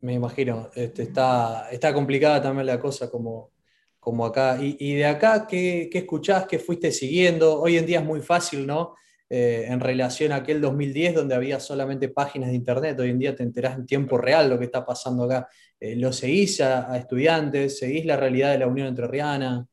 Me 0.00 0.14
imagino, 0.14 0.70
este, 0.74 1.02
está, 1.02 1.68
está 1.70 1.92
complicada 1.92 2.40
también 2.40 2.66
la 2.66 2.80
cosa 2.80 3.10
como, 3.10 3.52
como 4.00 4.24
acá. 4.24 4.58
Y, 4.60 4.94
de 4.94 5.06
acá, 5.06 5.46
¿qué, 5.46 5.88
¿qué, 5.90 5.98
escuchás? 5.98 6.46
¿Qué 6.46 6.58
fuiste 6.58 6.90
siguiendo? 6.90 7.60
Hoy 7.60 7.76
en 7.76 7.86
día 7.86 8.00
es 8.00 8.06
muy 8.06 8.20
fácil, 8.20 8.66
¿no? 8.66 8.94
Eh, 9.28 9.64
en 9.66 9.80
relación 9.80 10.30
a 10.32 10.36
aquel 10.36 10.60
2010 10.60 11.14
donde 11.14 11.34
había 11.34 11.58
solamente 11.58 12.08
páginas 12.08 12.50
de 12.50 12.56
internet, 12.56 12.98
hoy 13.00 13.10
en 13.10 13.18
día 13.18 13.34
te 13.34 13.42
enterás 13.42 13.76
en 13.76 13.84
tiempo 13.84 14.18
real 14.18 14.48
lo 14.48 14.58
que 14.58 14.66
está 14.66 14.84
pasando 14.86 15.24
acá. 15.24 15.48
Eh, 15.80 15.96
¿Lo 15.96 16.12
seguís 16.12 16.60
a, 16.60 16.92
a, 16.92 16.96
estudiantes? 16.96 17.78
¿Seguís 17.78 18.06
la 18.06 18.16
realidad 18.16 18.52
de 18.52 18.58
la 18.58 18.68
Unión 18.68 18.86
Entrerriana? 18.86 19.66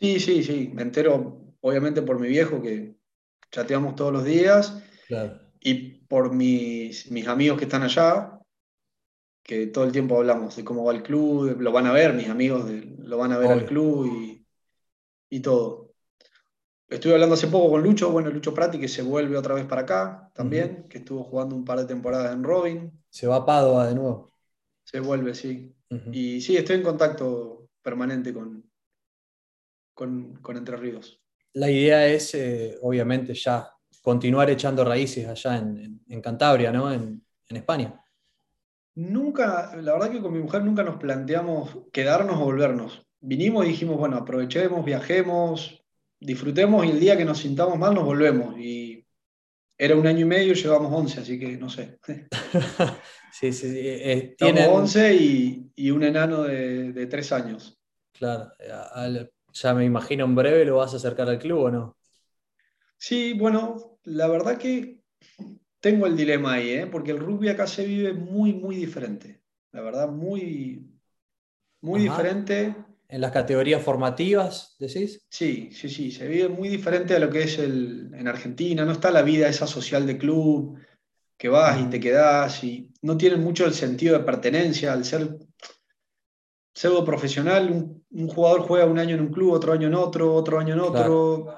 Sí, 0.00 0.18
sí, 0.18 0.42
sí, 0.42 0.70
me 0.72 0.82
entero 0.82 1.42
obviamente 1.62 2.02
por 2.02 2.18
mi 2.18 2.28
viejo 2.28 2.60
que 2.60 2.94
chateamos 3.50 3.94
todos 3.94 4.12
los 4.12 4.24
días 4.24 4.82
y 5.60 5.74
por 6.06 6.34
mis, 6.34 7.10
mis 7.10 7.26
amigos 7.28 7.58
que 7.58 7.64
están 7.64 7.82
allá, 7.82 8.38
que 9.42 9.68
todo 9.68 9.84
el 9.84 9.92
tiempo 9.92 10.16
hablamos 10.16 10.56
de 10.56 10.64
cómo 10.64 10.84
va 10.84 10.92
el 10.92 11.02
club, 11.02 11.60
lo 11.60 11.72
van 11.72 11.86
a 11.86 11.92
ver, 11.92 12.14
mis 12.14 12.28
amigos 12.28 12.70
lo 12.98 13.18
van 13.18 13.32
a 13.32 13.38
ver 13.38 13.50
al 13.50 13.66
club 13.66 14.06
y, 14.06 14.46
y, 15.30 15.40
todo. 15.40 15.81
Estuve 16.92 17.14
hablando 17.14 17.36
hace 17.36 17.46
poco 17.46 17.70
con 17.70 17.82
Lucho, 17.82 18.10
bueno, 18.10 18.28
Lucho 18.28 18.52
Prati, 18.52 18.78
que 18.78 18.86
se 18.86 19.00
vuelve 19.00 19.38
otra 19.38 19.54
vez 19.54 19.64
para 19.64 19.80
acá 19.80 20.30
también, 20.34 20.86
que 20.90 20.98
estuvo 20.98 21.24
jugando 21.24 21.56
un 21.56 21.64
par 21.64 21.78
de 21.78 21.86
temporadas 21.86 22.34
en 22.34 22.44
Robin. 22.44 22.92
Se 23.08 23.26
va 23.26 23.36
a 23.36 23.46
Padua 23.46 23.86
de 23.86 23.94
nuevo. 23.94 24.30
Se 24.84 25.00
vuelve, 25.00 25.34
sí. 25.34 25.74
Y 26.10 26.42
sí, 26.42 26.54
estoy 26.54 26.76
en 26.76 26.82
contacto 26.82 27.70
permanente 27.80 28.34
con, 28.34 28.70
con, 29.94 30.56
Entre 30.56 30.76
Ríos. 30.76 31.18
La 31.54 31.70
idea 31.70 32.06
es, 32.06 32.34
eh, 32.34 32.78
obviamente, 32.82 33.32
ya 33.32 33.70
continuar 34.02 34.50
echando 34.50 34.84
raíces 34.84 35.26
allá 35.26 35.56
en, 35.56 36.20
Cantabria, 36.20 36.70
¿no? 36.72 36.92
En, 36.92 37.24
España. 37.48 38.02
Nunca, 38.94 39.76
la 39.76 39.92
verdad 39.92 40.10
que 40.10 40.22
con 40.22 40.32
mi 40.32 40.38
mujer 40.38 40.64
nunca 40.64 40.82
nos 40.82 40.96
planteamos 40.96 41.80
quedarnos 41.92 42.36
o 42.36 42.44
volvernos. 42.44 43.06
Vinimos 43.20 43.66
y 43.66 43.68
dijimos, 43.68 43.98
bueno, 43.98 44.16
aprovechemos, 44.16 44.82
viajemos, 44.86 45.81
disfrutemos 46.22 46.86
y 46.86 46.90
el 46.90 47.00
día 47.00 47.16
que 47.16 47.24
nos 47.24 47.38
sintamos 47.38 47.78
mal 47.78 47.94
nos 47.94 48.04
volvemos. 48.04 48.58
Y 48.58 49.06
era 49.76 49.96
un 49.96 50.06
año 50.06 50.20
y 50.20 50.24
medio 50.24 50.52
y 50.52 50.56
llevamos 50.56 50.92
11, 50.92 51.20
así 51.20 51.38
que 51.38 51.56
no 51.56 51.68
sé. 51.68 51.98
sí, 53.32 53.52
sí, 53.52 53.70
sí. 53.70 53.80
Eh, 53.80 54.34
tienen... 54.38 54.70
11 54.70 55.14
y, 55.76 55.90
un 55.90 56.02
enano 56.02 56.42
de, 56.44 56.92
de 56.92 57.06
tres 57.06 57.32
años. 57.32 57.78
Claro, 58.12 58.52
al, 58.92 59.32
ya 59.52 59.74
me 59.74 59.84
imagino 59.84 60.24
en 60.24 60.34
breve 60.34 60.64
lo 60.64 60.76
vas 60.76 60.92
a 60.94 60.96
acercar 60.96 61.28
al 61.28 61.38
club 61.38 61.58
o 61.58 61.70
no. 61.70 61.96
Sí, 62.96 63.32
bueno, 63.32 63.98
la 64.04 64.28
verdad 64.28 64.56
que 64.58 65.00
tengo 65.80 66.06
el 66.06 66.16
dilema 66.16 66.54
ahí, 66.54 66.70
¿eh? 66.70 66.86
porque 66.86 67.10
el 67.10 67.18
rugby 67.18 67.48
acá 67.48 67.66
se 67.66 67.84
vive 67.84 68.12
muy, 68.12 68.52
muy 68.52 68.76
diferente. 68.76 69.42
La 69.72 69.80
verdad, 69.80 70.08
muy, 70.08 70.88
muy 71.80 72.02
diferente. 72.02 72.76
¿En 73.12 73.20
las 73.20 73.30
categorías 73.30 73.82
formativas, 73.82 74.74
decís? 74.78 75.22
Sí, 75.28 75.68
sí, 75.70 75.90
sí, 75.90 76.10
se 76.10 76.26
vive 76.26 76.48
muy 76.48 76.70
diferente 76.70 77.14
a 77.14 77.18
lo 77.18 77.28
que 77.28 77.42
es 77.42 77.58
el, 77.58 78.10
en 78.14 78.26
Argentina. 78.26 78.86
No 78.86 78.92
está 78.92 79.10
la 79.10 79.20
vida 79.20 79.50
esa 79.50 79.66
social 79.66 80.06
de 80.06 80.16
club, 80.16 80.78
que 81.36 81.50
vas 81.50 81.78
y 81.78 81.90
te 81.90 82.00
quedás, 82.00 82.64
y 82.64 82.90
no 83.02 83.18
tienen 83.18 83.42
mucho 83.42 83.66
el 83.66 83.74
sentido 83.74 84.16
de 84.16 84.24
pertenencia 84.24 84.94
al 84.94 85.04
ser 85.04 85.36
pseudo 86.74 87.04
profesional, 87.04 88.00
un, 88.10 88.28
jugador 88.28 88.62
juega 88.62 88.86
un 88.86 88.98
año 88.98 89.16
en 89.16 89.20
un 89.20 89.30
club, 89.30 89.52
otro 89.52 89.74
año 89.74 89.88
en 89.88 89.94
otro, 89.94 90.34
otro 90.34 90.58
año 90.58 90.72
en 90.72 90.80
otro. 90.80 91.54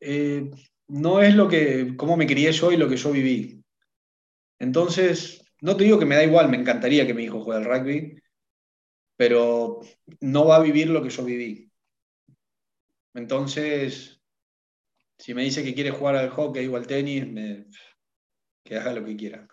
Eh, 0.00 0.50
no 0.88 1.22
es 1.22 1.36
lo 1.36 1.46
que, 1.46 1.94
cómo 1.96 2.16
me 2.16 2.26
crié 2.26 2.50
yo 2.50 2.72
y 2.72 2.76
lo 2.76 2.88
que 2.88 2.96
yo 2.96 3.12
viví. 3.12 3.62
Entonces, 4.58 5.44
no 5.60 5.76
te 5.76 5.84
digo 5.84 5.96
que 5.96 6.06
me 6.06 6.16
da 6.16 6.24
igual, 6.24 6.48
me 6.48 6.56
encantaría 6.56 7.06
que 7.06 7.14
mi 7.14 7.22
hijo 7.22 7.44
juegue 7.44 7.64
al 7.64 7.70
rugby, 7.72 8.16
pero 9.18 9.80
no 10.20 10.46
va 10.46 10.56
a 10.56 10.62
vivir 10.62 10.88
lo 10.88 11.02
que 11.02 11.10
yo 11.10 11.24
viví. 11.24 11.68
Entonces, 13.14 14.22
si 15.18 15.34
me 15.34 15.42
dice 15.42 15.64
que 15.64 15.74
quiere 15.74 15.90
jugar 15.90 16.14
al 16.14 16.30
hockey 16.30 16.68
o 16.68 16.76
al 16.76 16.86
tenis, 16.86 17.26
que 18.64 18.76
haga 18.76 18.92
lo 18.92 19.04
que 19.04 19.16
quiera. 19.16 19.48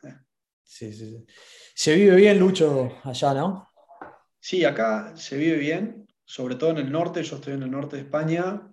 Sí, 0.63 0.93
sí, 0.93 1.09
sí. 1.09 1.25
Se 1.73 1.95
vive 1.95 2.15
bien, 2.15 2.37
Lucho, 2.37 2.99
allá, 3.03 3.33
¿no? 3.33 3.71
Sí, 4.39 4.63
acá 4.63 5.17
se 5.17 5.35
vive 5.35 5.57
bien, 5.57 6.07
sobre 6.23 6.55
todo 6.55 6.69
en 6.69 6.77
el 6.77 6.91
norte, 6.91 7.23
yo 7.23 7.37
estoy 7.37 7.53
en 7.53 7.63
el 7.63 7.71
norte 7.71 7.95
de 7.95 8.03
España, 8.03 8.71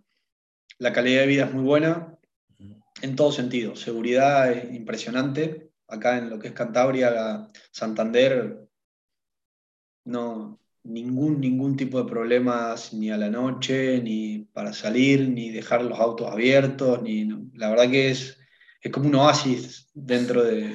la 0.77 0.93
calidad 0.93 1.23
de 1.23 1.27
vida 1.27 1.45
es 1.47 1.55
muy 1.55 1.65
buena, 1.65 2.19
en 3.01 3.17
todo 3.17 3.33
sentido, 3.33 3.77
seguridad 3.77 4.53
es 4.53 4.75
impresionante, 4.75 5.71
acá 5.89 6.19
en 6.19 6.29
lo 6.29 6.39
que 6.39 6.49
es 6.49 6.55
Cantabria, 6.55 7.51
Santander, 7.71 8.69
no, 10.05 10.59
ningún, 10.85 11.41
ningún 11.41 11.77
tipo 11.77 12.03
de 12.03 12.11
problemas 12.11 12.93
ni 12.93 13.11
a 13.11 13.17
la 13.17 13.31
noche, 13.31 14.01
ni 14.03 14.49
para 14.53 14.73
salir, 14.73 15.29
ni 15.29 15.51
dejar 15.51 15.85
los 15.85 15.99
autos 15.99 16.31
abiertos, 16.31 17.03
ni, 17.03 17.29
la 17.55 17.71
verdad 17.71 17.91
que 17.91 18.11
es, 18.11 18.39
es 18.81 18.93
como 18.93 19.09
un 19.09 19.15
oasis 19.15 19.89
dentro 19.95 20.43
de... 20.43 20.75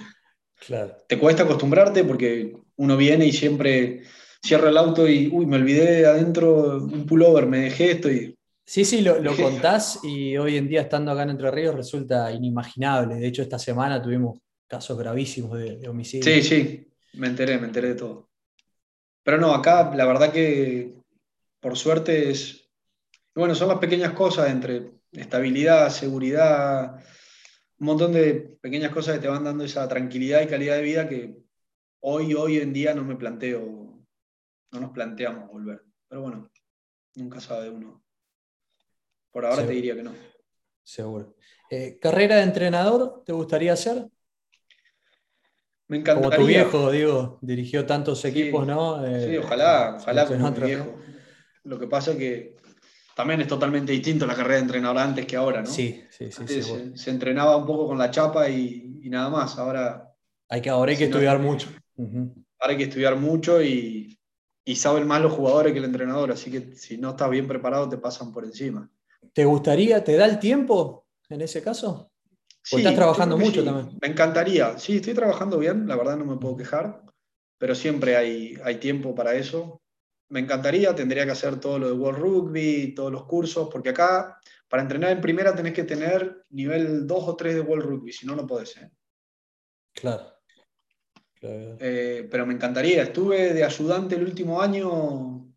Claro. 0.60 0.96
Te 1.08 1.20
cuesta 1.20 1.44
acostumbrarte 1.44 2.04
porque 2.04 2.56
uno 2.78 2.98
viene 2.98 3.26
y 3.26 3.32
siempre 3.32 4.04
cierro 4.46 4.70
el 4.70 4.78
auto 4.78 5.08
y, 5.08 5.30
uy, 5.32 5.46
me 5.46 5.58
olvidé 5.58 6.06
adentro 6.06 6.78
un 6.78 7.06
pullover, 7.06 7.46
me 7.46 7.60
dejé 7.62 7.92
esto 7.92 8.12
y... 8.12 8.36
Sí, 8.66 8.84
sí, 8.84 9.02
lo, 9.02 9.36
contás 9.38 10.00
y 10.04 10.36
hoy 10.38 10.58
en 10.58 10.68
día 10.68 10.82
estando 10.82 11.12
acá 11.12 11.24
en 11.24 11.32
Entre 11.32 11.52
Ríos 11.52 11.76
resulta 11.76 12.32
inimaginable. 12.32 13.16
De 13.16 13.28
hecho, 13.28 13.42
esta 13.42 13.60
semana 13.60 14.02
tuvimos 14.02 14.40
casos 14.68 14.98
gravísimos 14.98 15.58
de, 15.58 15.88
homicidio. 15.88 16.24
Sí, 16.24 16.42
sí, 16.42 16.88
me 17.14 17.28
enteré, 17.28 17.58
me 17.60 17.68
enteré 17.68 17.90
de 17.90 17.96
todo. 17.96 18.27
Pero 19.28 19.40
no, 19.40 19.54
acá 19.54 19.94
la 19.94 20.06
verdad 20.06 20.32
que 20.32 20.94
por 21.60 21.76
suerte 21.76 22.30
es... 22.30 22.72
Bueno, 23.36 23.56
son 23.56 23.68
las 23.68 23.78
pequeñas 23.78 24.14
cosas 24.14 24.50
entre 24.50 24.94
estabilidad, 25.12 25.90
seguridad, 25.90 27.04
un 27.78 27.88
montón 27.88 28.14
de 28.14 28.58
pequeñas 28.62 28.94
cosas 28.94 29.16
que 29.16 29.20
te 29.24 29.28
van 29.28 29.44
dando 29.44 29.66
esa 29.66 29.86
tranquilidad 29.86 30.44
y 30.44 30.48
calidad 30.48 30.78
de 30.78 30.82
vida 30.82 31.10
que 31.10 31.44
hoy, 32.00 32.36
hoy 32.36 32.60
en 32.60 32.72
día 32.72 32.94
no 32.94 33.04
me 33.04 33.18
planteo 33.18 34.02
no 34.72 34.80
nos 34.80 34.92
planteamos 34.92 35.50
volver. 35.52 35.84
Pero 36.08 36.22
bueno, 36.22 36.50
nunca 37.16 37.42
sabe 37.42 37.70
uno. 37.70 38.02
Por 39.30 39.46
ahora 39.46 39.68
te 39.68 39.74
diría 39.74 39.94
que 39.94 40.04
no. 40.04 40.14
Seguro. 40.84 41.36
Eh, 41.70 42.00
¿Carrera 42.00 42.38
de 42.38 42.44
entrenador 42.44 43.24
te 43.26 43.34
gustaría 43.34 43.74
hacer? 43.74 44.08
Me 45.88 45.98
encantaría. 45.98 46.30
Como 46.30 46.44
tu 46.44 46.48
viejo, 46.48 46.92
digo, 46.92 47.40
dirigió 47.42 47.86
tantos 47.86 48.24
equipos, 48.26 48.68
¿no? 48.68 49.04
sí, 49.06 49.36
eh, 49.36 49.40
ojalá, 49.40 49.98
ojalá 50.00 50.26
como 50.26 50.52
mi 50.52 50.60
viejo. 50.60 50.96
Lo 51.64 51.80
que 51.80 51.88
pasa 51.88 52.12
es 52.12 52.18
que 52.18 52.56
también 53.16 53.42
es 53.42 53.48
totalmente 53.48 53.92
distinto 53.92 54.26
la 54.26 54.36
carrera 54.36 54.56
de 54.56 54.62
entrenador 54.62 54.98
antes 55.00 55.26
que 55.26 55.36
ahora, 55.36 55.62
¿no? 55.62 55.68
Sí, 55.68 56.04
sí, 56.10 56.30
sí. 56.32 56.62
se, 56.94 57.10
entrenaba 57.10 57.56
un 57.58 57.66
poco 57.66 57.88
con 57.88 57.98
la 57.98 58.12
chapa 58.12 58.50
y, 58.50 59.02
nada 59.06 59.30
más. 59.30 59.58
Ahora. 59.58 60.14
Hay 60.50 60.62
que, 60.62 60.70
ahora 60.70 60.92
hay 60.92 60.98
que 60.98 61.06
estudiar 61.06 61.40
mucho. 61.40 61.70
Ahora 61.98 62.72
hay 62.72 62.78
que 62.78 62.84
estudiar 62.84 63.16
mucho 63.16 63.62
y, 63.62 64.20
y 64.68 64.76
saben 64.76 65.08
más 65.08 65.22
los 65.22 65.32
jugadores 65.32 65.72
que 65.72 65.80
el 65.80 65.86
entrenador, 65.86 66.32
así 66.32 66.52
que 66.52 66.76
si 66.76 66.98
no 66.98 67.12
estás 67.12 67.30
bien 67.30 67.48
preparado 67.48 67.88
te 67.88 67.98
pasan 67.98 68.34
por 68.34 68.44
encima. 68.44 68.90
¿Te 69.34 69.46
gustaría, 69.46 70.04
te 70.04 70.18
da 70.18 70.26
el 70.26 70.40
tiempo 70.40 71.08
en 71.30 71.42
ese 71.42 71.62
caso? 71.62 72.12
¿O 72.72 72.78
estás 72.78 72.96
trabajando 72.96 73.38
mucho 73.38 73.64
también? 73.64 73.98
Me 74.02 74.10
encantaría, 74.10 74.78
sí, 74.78 74.98
estoy 74.98 75.14
trabajando 75.14 75.58
bien, 75.58 75.88
la 75.88 75.96
verdad 75.96 76.18
no 76.18 76.26
me 76.26 76.38
puedo 76.38 76.58
quejar, 76.58 77.04
pero 77.58 77.76
siempre 77.76 78.16
hay, 78.16 78.58
hay 78.64 78.76
tiempo 78.76 79.16
para 79.16 79.34
eso. 79.36 79.82
me 80.30 80.42
encantaría, 80.42 80.94
tendría 80.94 81.26
que 81.26 81.32
hacer 81.32 81.60
todo 81.60 81.80
lo 81.80 81.88
de 81.88 81.94
World 81.94 82.20
Rugby, 82.20 82.94
todos 82.94 83.12
los 83.12 83.26
cursos, 83.26 83.70
porque 83.72 83.90
acá 83.90 84.38
para 84.68 84.84
entrenar 84.84 85.12
en 85.12 85.22
primera 85.22 85.56
tenés 85.56 85.74
que 85.74 85.84
tener 85.84 86.44
nivel 86.50 87.08
2 87.08 87.24
o 87.28 87.36
3 87.36 87.56
de 87.56 87.62
World 87.62 87.86
Rugby, 87.86 88.12
si 88.12 88.26
no, 88.26 88.36
no 88.36 88.46
podés. 88.46 88.76
¿eh? 88.78 88.92
Claro. 89.94 90.34
Eh, 91.42 92.28
pero 92.30 92.46
me 92.46 92.54
encantaría. 92.54 93.04
Estuve 93.04 93.54
de 93.54 93.64
ayudante 93.64 94.16
el 94.16 94.24
último 94.24 94.62
año, 94.62 95.48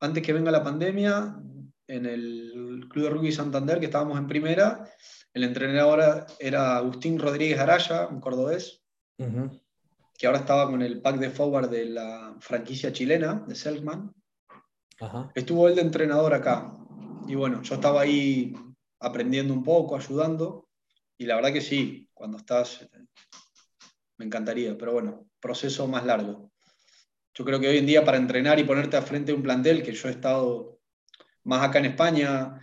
antes 0.00 0.22
que 0.22 0.32
venga 0.32 0.50
la 0.50 0.64
pandemia, 0.64 1.36
en 1.86 2.06
el 2.06 2.86
Club 2.90 3.04
de 3.04 3.10
Rugby 3.10 3.32
Santander, 3.32 3.78
que 3.78 3.86
estábamos 3.86 4.18
en 4.18 4.26
primera. 4.26 4.84
El 5.32 5.44
entrenador 5.44 6.26
era 6.38 6.76
Agustín 6.76 7.18
Rodríguez 7.18 7.58
Araya, 7.58 8.08
un 8.08 8.20
cordobés, 8.20 8.82
que 10.18 10.26
ahora 10.26 10.40
estaba 10.40 10.68
con 10.70 10.82
el 10.82 11.00
pack 11.00 11.18
de 11.18 11.30
forward 11.30 11.70
de 11.70 11.86
la 11.86 12.36
franquicia 12.40 12.92
chilena, 12.92 13.44
de 13.46 13.54
Selkman. 13.54 14.12
Estuvo 15.34 15.68
él 15.68 15.76
de 15.76 15.82
entrenador 15.82 16.34
acá. 16.34 16.76
Y 17.26 17.34
bueno, 17.34 17.62
yo 17.62 17.76
estaba 17.76 18.02
ahí 18.02 18.52
aprendiendo 18.98 19.54
un 19.54 19.62
poco, 19.62 19.96
ayudando. 19.96 20.68
Y 21.16 21.26
la 21.26 21.36
verdad 21.36 21.52
que 21.52 21.60
sí, 21.60 22.08
cuando 22.12 22.38
estás 22.38 22.88
me 24.18 24.26
encantaría, 24.26 24.76
pero 24.76 24.92
bueno, 24.92 25.26
proceso 25.40 25.86
más 25.86 26.04
largo. 26.04 26.52
Yo 27.32 27.44
creo 27.44 27.58
que 27.58 27.68
hoy 27.68 27.78
en 27.78 27.86
día 27.86 28.04
para 28.04 28.18
entrenar 28.18 28.58
y 28.58 28.64
ponerte 28.64 28.96
a 28.96 29.02
frente 29.02 29.32
de 29.32 29.36
un 29.36 29.42
plantel, 29.42 29.82
que 29.82 29.92
yo 29.92 30.08
he 30.08 30.12
estado 30.12 30.80
más 31.44 31.66
acá 31.66 31.78
en 31.78 31.86
España, 31.86 32.60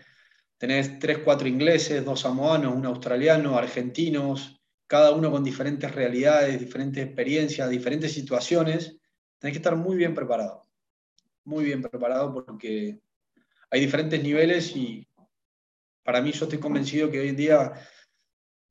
tenés 0.58 1.00
tres, 1.00 1.20
cuatro 1.20 1.48
ingleses, 1.48 2.04
dos 2.04 2.22
samoanos, 2.22 2.76
un 2.76 2.86
australiano, 2.86 3.58
argentinos, 3.58 4.60
cada 4.88 5.12
uno 5.12 5.30
con 5.32 5.44
diferentes 5.44 5.94
realidades, 5.94 6.60
diferentes 6.60 7.06
experiencias, 7.06 7.70
diferentes 7.70 8.14
situaciones, 8.14 8.98
tenés 9.40 9.54
que 9.54 9.60
estar 9.60 9.76
muy 9.76 9.98
bien 9.98 10.16
preparado, 10.16 10.64
muy 11.44 11.66
bien 11.66 11.82
preparado 11.82 12.34
porque 12.34 13.00
hay 13.70 13.80
diferentes 13.82 14.22
niveles 14.24 14.76
y 14.76 15.08
para 16.04 16.22
mí 16.22 16.32
yo 16.32 16.46
estoy 16.46 16.60
convencido 16.60 17.12
que 17.12 17.20
hoy 17.20 17.30
en 17.30 17.36
día 17.36 17.74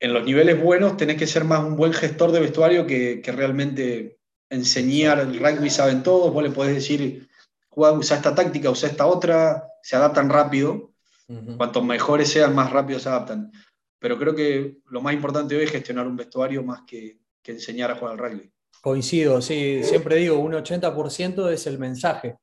en 0.01 0.13
los 0.13 0.25
niveles 0.25 0.61
buenos 0.61 0.97
tenés 0.97 1.17
que 1.17 1.27
ser 1.27 1.45
más 1.45 1.65
un 1.65 1.77
buen 1.77 1.93
gestor 1.93 2.33
de 2.33 2.41
vestuario 2.41 2.87
que, 2.87 3.23
realmente 3.27 4.19
enseñar 4.49 5.19
el 5.19 5.39
rugby 5.39 5.71
saben 5.71 6.03
todos, 6.03 6.33
vos 6.33 6.43
le 6.43 6.51
podés 6.51 6.75
decir, 6.75 7.29
usa 7.71 8.17
esta 8.17 8.35
táctica, 8.35 8.71
usa 8.71 8.89
esta 8.89 9.07
otra, 9.07 9.69
se 9.83 9.97
adaptan 9.97 10.31
rápido, 10.31 10.93
cuanto 11.57 11.83
mejores 11.83 12.29
sean, 12.31 12.55
más 12.55 12.71
rápido 12.71 12.99
se 12.99 13.09
adaptan. 13.09 13.51
Pero 13.99 14.19
creo 14.19 14.35
que 14.35 14.79
lo 14.87 15.01
más 15.01 15.15
importante 15.15 15.57
hoy 15.57 15.65
es 15.65 15.71
gestionar 15.71 16.07
un 16.07 16.17
vestuario 16.17 16.63
más 16.63 16.83
que, 16.87 17.19
enseñar 17.45 17.91
a 17.91 17.97
jugar 17.97 18.13
al 18.13 18.19
rugby. 18.19 18.53
Coincido, 18.81 19.41
sí, 19.41 19.83
siempre 19.83 20.17
digo, 20.17 20.39
un 20.39 20.53
80% 20.53 21.51
es 21.51 21.67
el 21.67 21.79
mensaje. 21.79 22.37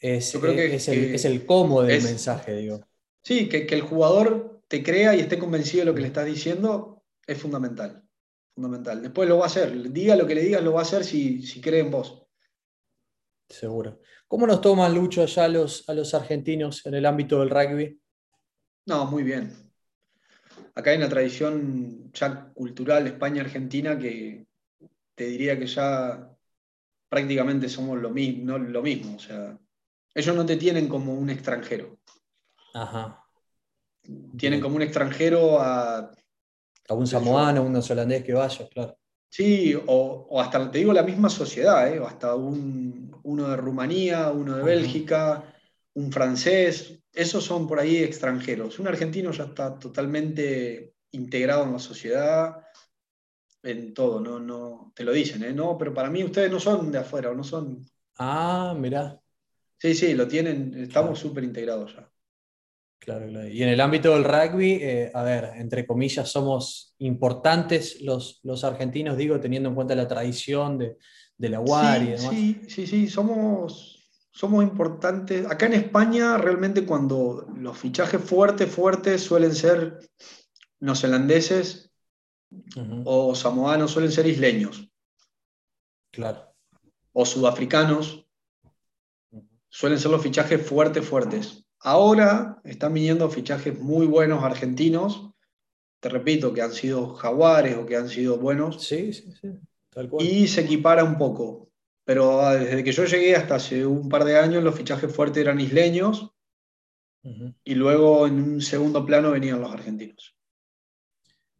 Es, 0.00 0.32
Yo 0.32 0.40
creo 0.40 0.54
que, 0.54 0.76
es, 0.76 1.24
el, 1.24 1.44
cómo 1.44 1.82
del 1.82 2.02
mensaje, 2.02 2.54
digo. 2.54 2.80
Sí, 3.22 3.48
que, 3.48 3.66
que 3.66 3.74
el 3.74 3.82
jugador 3.82 4.62
te 4.68 4.82
crea 4.82 5.16
y 5.16 5.20
esté 5.20 5.38
convencido 5.38 5.80
de 5.80 5.86
lo 5.86 5.94
que 5.94 6.02
le 6.02 6.06
estás 6.06 6.26
diciendo, 6.26 7.02
es 7.26 7.38
fundamental. 7.38 8.04
Fundamental. 8.54 9.02
Después 9.02 9.28
lo 9.28 9.38
va 9.38 9.44
a 9.44 9.46
hacer. 9.46 9.92
Diga 9.92 10.14
lo 10.14 10.26
que 10.26 10.34
le 10.34 10.42
digas, 10.42 10.62
lo 10.62 10.72
va 10.72 10.80
a 10.80 10.82
hacer 10.82 11.04
si, 11.04 11.42
si 11.42 11.60
cree 11.60 11.80
en 11.80 11.90
vos. 11.90 12.26
Seguro. 13.48 14.00
¿Cómo 14.28 14.46
nos 14.46 14.60
toman, 14.60 14.94
Lucho, 14.94 15.22
allá 15.22 15.48
los, 15.48 15.88
a 15.88 15.94
los 15.94 16.14
argentinos 16.14 16.84
en 16.86 16.94
el 16.94 17.06
ámbito 17.06 17.40
del 17.40 17.50
rugby? 17.50 17.98
No, 18.86 19.06
muy 19.06 19.22
bien. 19.22 19.72
Acá 20.74 20.90
hay 20.90 20.98
una 20.98 21.08
tradición 21.08 22.12
ya 22.12 22.52
cultural 22.52 23.06
España-Argentina 23.06 23.98
que 23.98 24.46
te 25.14 25.24
diría 25.24 25.58
que 25.58 25.66
ya 25.66 26.30
prácticamente 27.08 27.68
somos 27.68 27.98
lo 27.98 28.10
mismo, 28.10 28.44
no 28.44 28.58
lo 28.58 28.82
mismo. 28.82 29.16
O 29.16 29.18
sea, 29.18 29.58
ellos 30.14 30.36
no 30.36 30.46
te 30.46 30.56
tienen 30.56 30.88
como 30.88 31.14
un 31.14 31.30
extranjero. 31.30 31.98
Ajá 32.74 33.24
tienen 34.36 34.60
como 34.60 34.76
un 34.76 34.82
extranjero 34.82 35.60
a... 35.60 36.10
A 36.90 36.94
un 36.94 37.06
samoano, 37.06 37.62
un 37.62 37.76
holandés 37.76 38.24
que 38.24 38.32
vaya, 38.32 38.66
claro. 38.68 38.98
Sí, 39.30 39.74
o, 39.86 40.40
hasta, 40.40 40.70
te 40.70 40.78
digo, 40.78 40.92
la 40.92 41.02
misma 41.02 41.28
sociedad, 41.28 41.92
¿eh? 41.92 42.00
o 42.00 42.06
hasta 42.06 42.34
un, 42.34 43.14
uno 43.22 43.48
de 43.48 43.56
Rumanía, 43.56 44.30
uno 44.30 44.56
de 44.56 44.62
Bélgica, 44.62 45.54
un 45.94 46.10
francés, 46.10 47.00
esos 47.12 47.44
son 47.44 47.66
por 47.66 47.78
ahí 47.78 47.98
extranjeros. 47.98 48.78
Un 48.78 48.88
argentino 48.88 49.30
ya 49.30 49.44
está 49.44 49.78
totalmente 49.78 50.94
integrado 51.12 51.64
en 51.64 51.72
la 51.72 51.78
sociedad, 51.78 52.64
en 53.62 53.92
todo, 53.92 54.20
no, 54.20 54.38
no, 54.38 54.92
te 54.94 55.04
lo 55.04 55.12
dicen, 55.12 55.42
¿eh? 55.44 55.52
No, 55.52 55.76
pero 55.76 55.92
para 55.92 56.10
mí 56.10 56.24
ustedes 56.24 56.50
no 56.50 56.60
son 56.60 56.90
de 56.90 56.98
afuera, 56.98 57.32
no 57.34 57.44
son... 57.44 57.84
Ah, 58.18 58.74
mirá. 58.76 59.20
Sí, 59.78 59.94
sí, 59.94 60.14
lo 60.14 60.26
tienen, 60.26 60.74
estamos 60.74 61.18
súper 61.18 61.44
integrados 61.44 61.94
ya. 61.94 62.10
Claro, 62.98 63.48
Y 63.48 63.62
en 63.62 63.68
el 63.68 63.80
ámbito 63.80 64.12
del 64.12 64.24
rugby, 64.24 64.72
eh, 64.82 65.10
a 65.14 65.22
ver, 65.22 65.52
entre 65.56 65.86
comillas, 65.86 66.30
somos 66.30 66.94
importantes 66.98 68.00
los, 68.02 68.40
los 68.42 68.64
argentinos, 68.64 69.16
digo, 69.16 69.38
teniendo 69.40 69.68
en 69.68 69.74
cuenta 69.74 69.94
la 69.94 70.08
tradición 70.08 70.78
de, 70.78 70.96
la 71.38 71.60
UAR 71.60 72.02
y 72.02 72.06
demás. 72.06 72.30
Sí, 72.30 72.60
sí, 72.68 72.86
sí, 72.86 73.08
somos, 73.08 74.10
somos 74.30 74.64
importantes. 74.64 75.46
Acá 75.46 75.66
en 75.66 75.74
España, 75.74 76.36
realmente 76.38 76.84
cuando 76.84 77.46
los 77.56 77.78
fichajes 77.78 78.20
fuertes, 78.20 78.68
fuertes 78.68 79.22
suelen 79.22 79.54
ser 79.54 80.00
neozelandeses 80.80 81.92
o 83.04 83.34
samoanos, 83.34 83.92
suelen 83.92 84.12
ser 84.12 84.26
isleños. 84.26 84.90
Claro. 86.10 86.52
O 87.12 87.24
sudafricanos. 87.24 88.26
Suelen 89.68 89.98
ser 89.98 90.10
los 90.10 90.22
fichajes 90.22 90.66
fuertes, 90.66 91.06
fuertes. 91.06 91.67
Ahora 91.80 92.60
están 92.64 92.94
viniendo 92.94 93.30
fichajes 93.30 93.78
muy 93.78 94.06
buenos 94.06 94.42
argentinos, 94.42 95.30
te 96.00 96.08
repito, 96.08 96.52
que 96.52 96.62
han 96.62 96.72
sido 96.72 97.14
jaguares 97.14 97.76
o 97.76 97.86
que 97.86 97.96
han 97.96 98.08
sido 98.08 98.38
buenos. 98.38 98.82
Sí, 98.82 99.12
sí, 99.12 99.32
sí. 99.40 99.48
Y 100.20 100.46
se 100.46 100.62
equipara 100.62 101.02
un 101.02 101.18
poco. 101.18 101.70
Pero 102.04 102.40
ah, 102.40 102.54
desde 102.54 102.84
que 102.84 102.92
yo 102.92 103.04
llegué 103.04 103.36
hasta 103.36 103.56
hace 103.56 103.84
un 103.84 104.08
par 104.08 104.24
de 104.24 104.38
años, 104.38 104.62
los 104.62 104.74
fichajes 104.74 105.14
fuertes 105.14 105.42
eran 105.42 105.60
isleños. 105.60 106.32
Y 107.64 107.74
luego 107.74 108.26
en 108.26 108.40
un 108.40 108.62
segundo 108.62 109.04
plano 109.04 109.32
venían 109.32 109.60
los 109.60 109.70
argentinos. 109.70 110.34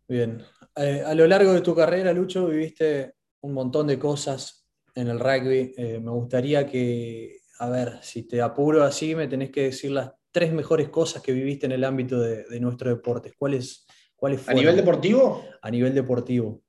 Bien. 0.07 0.43
Eh, 0.77 1.03
a 1.05 1.15
lo 1.15 1.27
largo 1.27 1.53
de 1.53 1.61
tu 1.61 1.75
carrera, 1.75 2.13
Lucho, 2.13 2.47
viviste 2.47 3.15
un 3.43 3.53
montón 3.53 3.87
de 3.89 3.99
cosas 3.99 4.67
en 4.95 5.09
el 5.09 5.21
rugby. 5.21 5.75
Eh, 5.77 6.01
me 6.01 6.13
gustaría 6.13 6.67
que 6.67 7.38
a 7.59 7.69
ver, 7.69 7.99
si 8.03 8.23
te 8.23 8.41
apuro 8.41 8.83
así, 8.83 9.15
me 9.15 9.27
tenés 9.27 9.51
que 9.51 9.65
decir 9.65 9.91
las 9.91 10.13
tres 10.31 10.53
mejores 10.53 10.89
cosas 10.89 11.23
que 11.23 11.33
viviste 11.33 11.67
en 11.67 11.73
el 11.73 11.85
ámbito 11.85 12.21
de, 12.21 12.61
nuestro 12.61 12.91
deporte. 12.91 13.33
¿Cuáles, 13.37 13.87
fueron? 14.17 14.41
¿A 14.47 14.55
nivel 14.55 14.77
deportivo? 14.77 15.45
A 15.61 15.71
nivel 15.71 15.95
deportivo. 15.95 16.63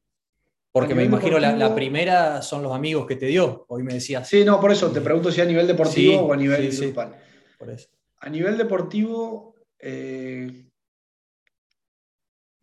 Porque 0.71 0.95
me 0.95 1.03
imagino 1.03 1.39
la, 1.39 1.75
primera 1.75 2.41
son 2.41 2.61
los 2.63 2.73
amigos 2.73 3.05
que 3.05 3.15
te 3.15 3.25
dio. 3.25 3.65
Hoy 3.69 3.83
me 3.83 3.95
decías. 3.95 4.27
Sí, 4.27 4.45
no, 4.45 4.59
por 4.59 4.71
eso 4.71 4.91
te 4.91 5.01
pregunto 5.01 5.31
si 5.31 5.41
a 5.41 5.45
nivel 5.45 5.67
deportivo 5.67 6.21
o 6.21 6.33
a 6.33 6.37
nivel 6.37 6.69
grupal. 6.75 7.15
Por 7.57 7.69
eso. 7.71 7.89
A 8.21 8.29
nivel 8.29 8.57
deportivo, 8.57 9.55
eh, 9.79 10.65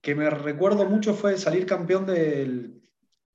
que 0.00 0.14
me 0.14 0.30
recuerdo 0.30 0.84
mucho 0.84 1.14
fue 1.14 1.36
salir 1.36 1.66
campeón 1.66 2.06
del, 2.06 2.85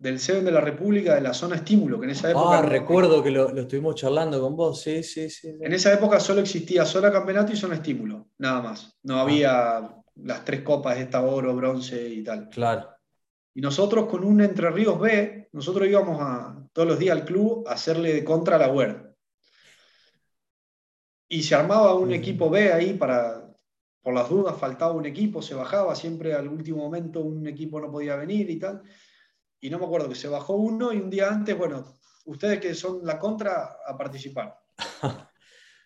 del 0.01 0.19
Seven 0.19 0.43
de 0.43 0.51
la 0.51 0.61
República 0.61 1.13
de 1.13 1.21
la 1.21 1.31
zona 1.31 1.57
estímulo, 1.57 1.99
que 1.99 2.05
en 2.05 2.11
esa 2.11 2.31
época... 2.31 2.57
Ah, 2.57 2.61
recuerdo 2.63 3.21
que 3.21 3.29
lo, 3.29 3.55
estuvimos 3.55 3.93
charlando 3.93 4.41
con 4.41 4.55
vos, 4.55 4.81
sí, 4.81 5.03
sí, 5.03 5.29
sí. 5.29 5.55
En 5.61 5.73
esa 5.73 5.93
época 5.93 6.19
solo 6.19 6.41
existía 6.41 6.85
zona 6.85 7.11
campeonato 7.11 7.53
y 7.53 7.55
zona 7.55 7.75
estímulo, 7.75 8.29
nada 8.39 8.63
más. 8.63 8.97
No 9.03 9.17
ah. 9.17 9.21
había 9.21 9.95
las 10.15 10.43
tres 10.43 10.61
copas, 10.61 10.97
esta 10.97 11.21
oro, 11.21 11.55
bronce 11.55 12.09
y 12.09 12.23
tal. 12.23 12.49
Claro. 12.49 12.89
Y 13.53 13.61
nosotros 13.61 14.07
con 14.07 14.23
un 14.23 14.41
Entre 14.41 14.71
Ríos 14.71 14.99
B, 14.99 15.49
nosotros 15.51 15.87
íbamos 15.87 16.17
a, 16.19 16.67
todos 16.73 16.87
los 16.87 16.97
días 16.97 17.15
al 17.15 17.25
club 17.25 17.63
a 17.67 17.73
hacerle 17.73 18.11
de 18.11 18.23
contra 18.23 18.55
a 18.55 18.59
la 18.59 18.69
WER. 18.69 19.15
Y 21.27 21.43
se 21.43 21.53
armaba 21.53 21.93
un 21.93 22.11
equipo 22.11 22.49
B 22.49 22.73
ahí 22.73 22.93
para, 22.93 23.53
por 24.01 24.15
las 24.15 24.27
dudas, 24.27 24.57
faltaba 24.57 24.93
un 24.93 25.05
equipo, 25.05 25.43
se 25.43 25.53
bajaba, 25.53 25.95
siempre 25.95 26.33
al 26.33 26.47
último 26.47 26.77
momento 26.77 27.21
un 27.21 27.45
equipo 27.45 27.79
no 27.79 27.91
podía 27.91 28.15
venir 28.15 28.49
y 28.49 28.57
tal 28.57 28.81
y 29.62 29.69
no 29.69 29.80
me 29.80 29.86
acuerdo 29.86 30.10
que 30.10 30.15
se 30.15 30.28
bajó 30.28 30.56
uno 30.56 30.91
y 30.91 30.97
un 30.97 31.10
día 31.10 31.30
antes, 31.30 31.56
bueno, 31.58 31.86
ustedes 32.26 32.60
que 32.60 32.74
son 32.74 33.06
la 33.06 33.19
contra, 33.19 33.78
a 33.86 33.97
participar. 33.97 34.58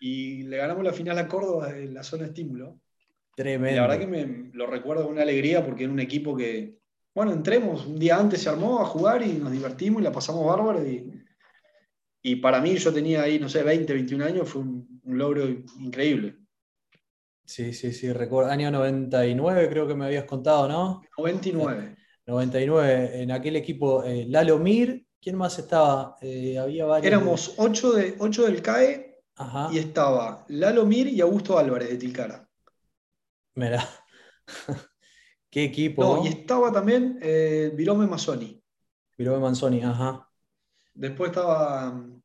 y 0.00 0.42
le 0.44 0.56
ganamos 0.56 0.82
la 0.82 0.92
final 0.92 1.18
a 1.18 1.28
Córdoba 1.28 1.70
en 1.70 1.94
la 1.94 2.02
zona 2.02 2.26
estímulo. 2.26 2.80
Tremendo. 3.36 3.82
la 3.82 3.86
verdad 3.86 3.98
que 3.98 4.06
me 4.06 4.50
lo 4.54 4.66
recuerdo 4.66 5.04
con 5.04 5.12
una 5.12 5.22
alegría 5.22 5.62
porque 5.62 5.84
era 5.84 5.92
un 5.92 6.00
equipo 6.00 6.34
que, 6.34 6.78
bueno, 7.14 7.32
entremos, 7.32 7.84
un 7.84 7.98
día 7.98 8.16
antes 8.16 8.42
se 8.42 8.48
armó 8.48 8.80
a 8.80 8.86
jugar 8.86 9.22
y 9.22 9.34
nos 9.34 9.52
divertimos 9.52 10.00
y 10.00 10.04
la 10.04 10.12
pasamos 10.12 10.46
bárbaro. 10.46 10.82
Y, 10.86 11.22
y 12.22 12.36
para 12.36 12.62
mí, 12.62 12.76
yo 12.76 12.94
tenía 12.94 13.22
ahí, 13.22 13.38
no 13.38 13.48
sé, 13.50 13.62
20, 13.62 13.92
21 13.92 14.24
años, 14.24 14.48
fue 14.48 14.62
un, 14.62 15.00
logro 15.04 15.46
increíble. 15.78 16.38
Sí, 17.44 17.74
sí, 17.74 17.92
sí, 17.92 18.10
recuerdo. 18.12 18.50
Año 18.50 18.70
99 18.70 19.68
creo 19.68 19.86
que 19.86 19.94
me 19.94 20.06
habías 20.06 20.24
contado, 20.24 20.66
¿no? 20.66 21.02
99. 21.18 21.96
99, 22.26 23.22
en 23.22 23.30
aquel 23.30 23.56
equipo, 23.56 24.02
eh, 24.04 24.26
Lalo 24.28 24.58
Mir, 24.58 25.06
¿Quién 25.26 25.38
más 25.38 25.58
estaba? 25.58 26.16
Eh, 26.20 26.56
había 26.56 26.84
varios. 26.84 27.06
Éramos 27.12 27.54
ocho, 27.56 27.94
de, 27.94 28.14
ocho 28.20 28.44
del 28.44 28.62
CAE 28.62 29.24
y 29.72 29.78
estaba 29.78 30.44
Lalo 30.46 30.86
Mir 30.86 31.08
y 31.08 31.20
Augusto 31.20 31.58
Álvarez 31.58 31.90
de 31.90 31.96
Tilcara. 31.96 32.48
Mira. 33.56 33.84
Qué 35.50 35.64
equipo. 35.64 36.04
No, 36.04 36.24
y 36.24 36.28
estaba 36.28 36.70
también 36.70 37.18
eh, 37.20 37.72
Virome 37.74 38.06
Mazzoni. 38.06 38.62
Virome 39.18 39.40
Manzoni, 39.40 39.82
ajá. 39.82 40.30
Después 40.94 41.30
estaba 41.30 41.90
mm, 41.90 42.22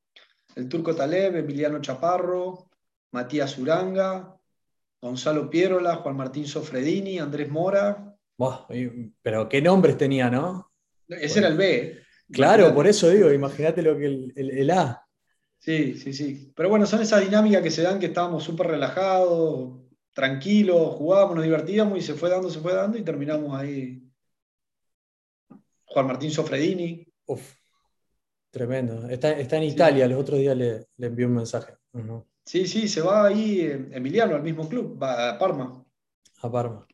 el 0.58 0.70
Turco 0.70 0.96
Taleb, 0.96 1.38
Emiliano 1.38 1.82
Chaparro, 1.82 2.70
Matías 3.14 3.58
Uranga, 3.58 4.38
Gonzalo 5.02 5.50
Pierola, 5.50 5.96
Juan 5.96 6.18
Martín 6.18 6.46
Sofredini, 6.46 7.18
Andrés 7.18 7.50
Mora. 7.50 8.11
Pero 9.21 9.49
qué 9.49 9.62
nombres 9.62 9.97
tenía, 9.97 10.30
¿no? 10.30 10.71
Ese 11.08 11.39
era 11.39 11.47
el 11.49 11.58
B. 11.58 12.01
Claro, 12.32 12.73
por 12.73 12.88
eso 12.88 13.10
digo, 13.10 13.32
imagínate 13.32 13.82
lo 13.82 13.97
que 13.97 14.06
el, 14.06 14.34
el, 14.36 14.71
A. 14.71 15.06
Sí, 15.60 15.95
sí, 15.97 16.13
sí. 16.13 16.51
Pero 16.56 16.69
bueno, 16.69 16.86
son 16.86 17.01
esas 17.01 17.21
dinámicas 17.21 17.62
que 17.62 17.71
se 17.71 17.82
dan 17.82 17.99
que 17.99 18.08
estábamos 18.08 18.43
súper 18.43 18.67
relajados, 18.67 19.82
tranquilos, 20.13 20.95
jugábamos, 20.95 21.36
nos 21.36 21.43
divertíamos 21.43 21.97
y 21.97 22.01
se 22.01 22.13
fue 22.13 22.30
dando, 22.30 22.49
se 22.49 22.60
fue 22.60 22.73
dando 22.73 22.97
y 22.97 23.04
terminamos 23.04 23.54
ahí. 23.60 24.01
Juan 25.86 26.08
Martín 26.08 26.32
Sofredini. 26.32 27.06
Uf, 27.25 27.54
tremendo. 28.49 29.10
Está, 29.10 29.38
en 29.38 29.63
Italia, 29.63 30.08
los 30.08 30.21
otros 30.21 30.39
días 30.39 30.56
le, 30.56 30.88
le 30.95 31.08
envió 31.08 31.27
un 31.27 31.36
mensaje. 31.36 31.73
Sí, 32.45 32.65
sí, 32.65 32.88
se 32.88 33.01
va 33.01 33.27
ahí 33.27 33.62
eh, 33.62 33.89
Emiliano 33.91 34.36
al 34.36 34.43
mismo 34.43 34.67
club, 34.67 35.01
va 35.01 35.32
a 35.32 35.38
Parma. 35.38 35.84
A 36.41 36.51
Parma. 36.51 36.88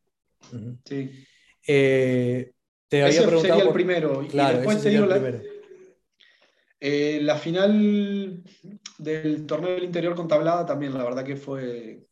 Sí. 0.83 1.11
Eh, 1.67 2.53
te 2.87 3.03
había 3.03 3.21
ese 3.21 3.39
sería 3.39 3.63
el 3.63 3.73
primero. 3.73 4.25
Claro, 4.27 4.57
después 4.57 4.81
te 4.81 4.89
digo 4.89 5.05
la, 5.05 5.41
eh, 6.79 7.19
la 7.21 7.35
final 7.35 8.43
del 8.97 9.45
torneo 9.45 9.71
del 9.71 9.83
interior 9.83 10.15
con 10.15 10.27
tablada 10.27 10.65
también, 10.65 10.93
la 10.93 11.03
verdad 11.03 11.25
que 11.25 11.35
fue. 11.35 12.05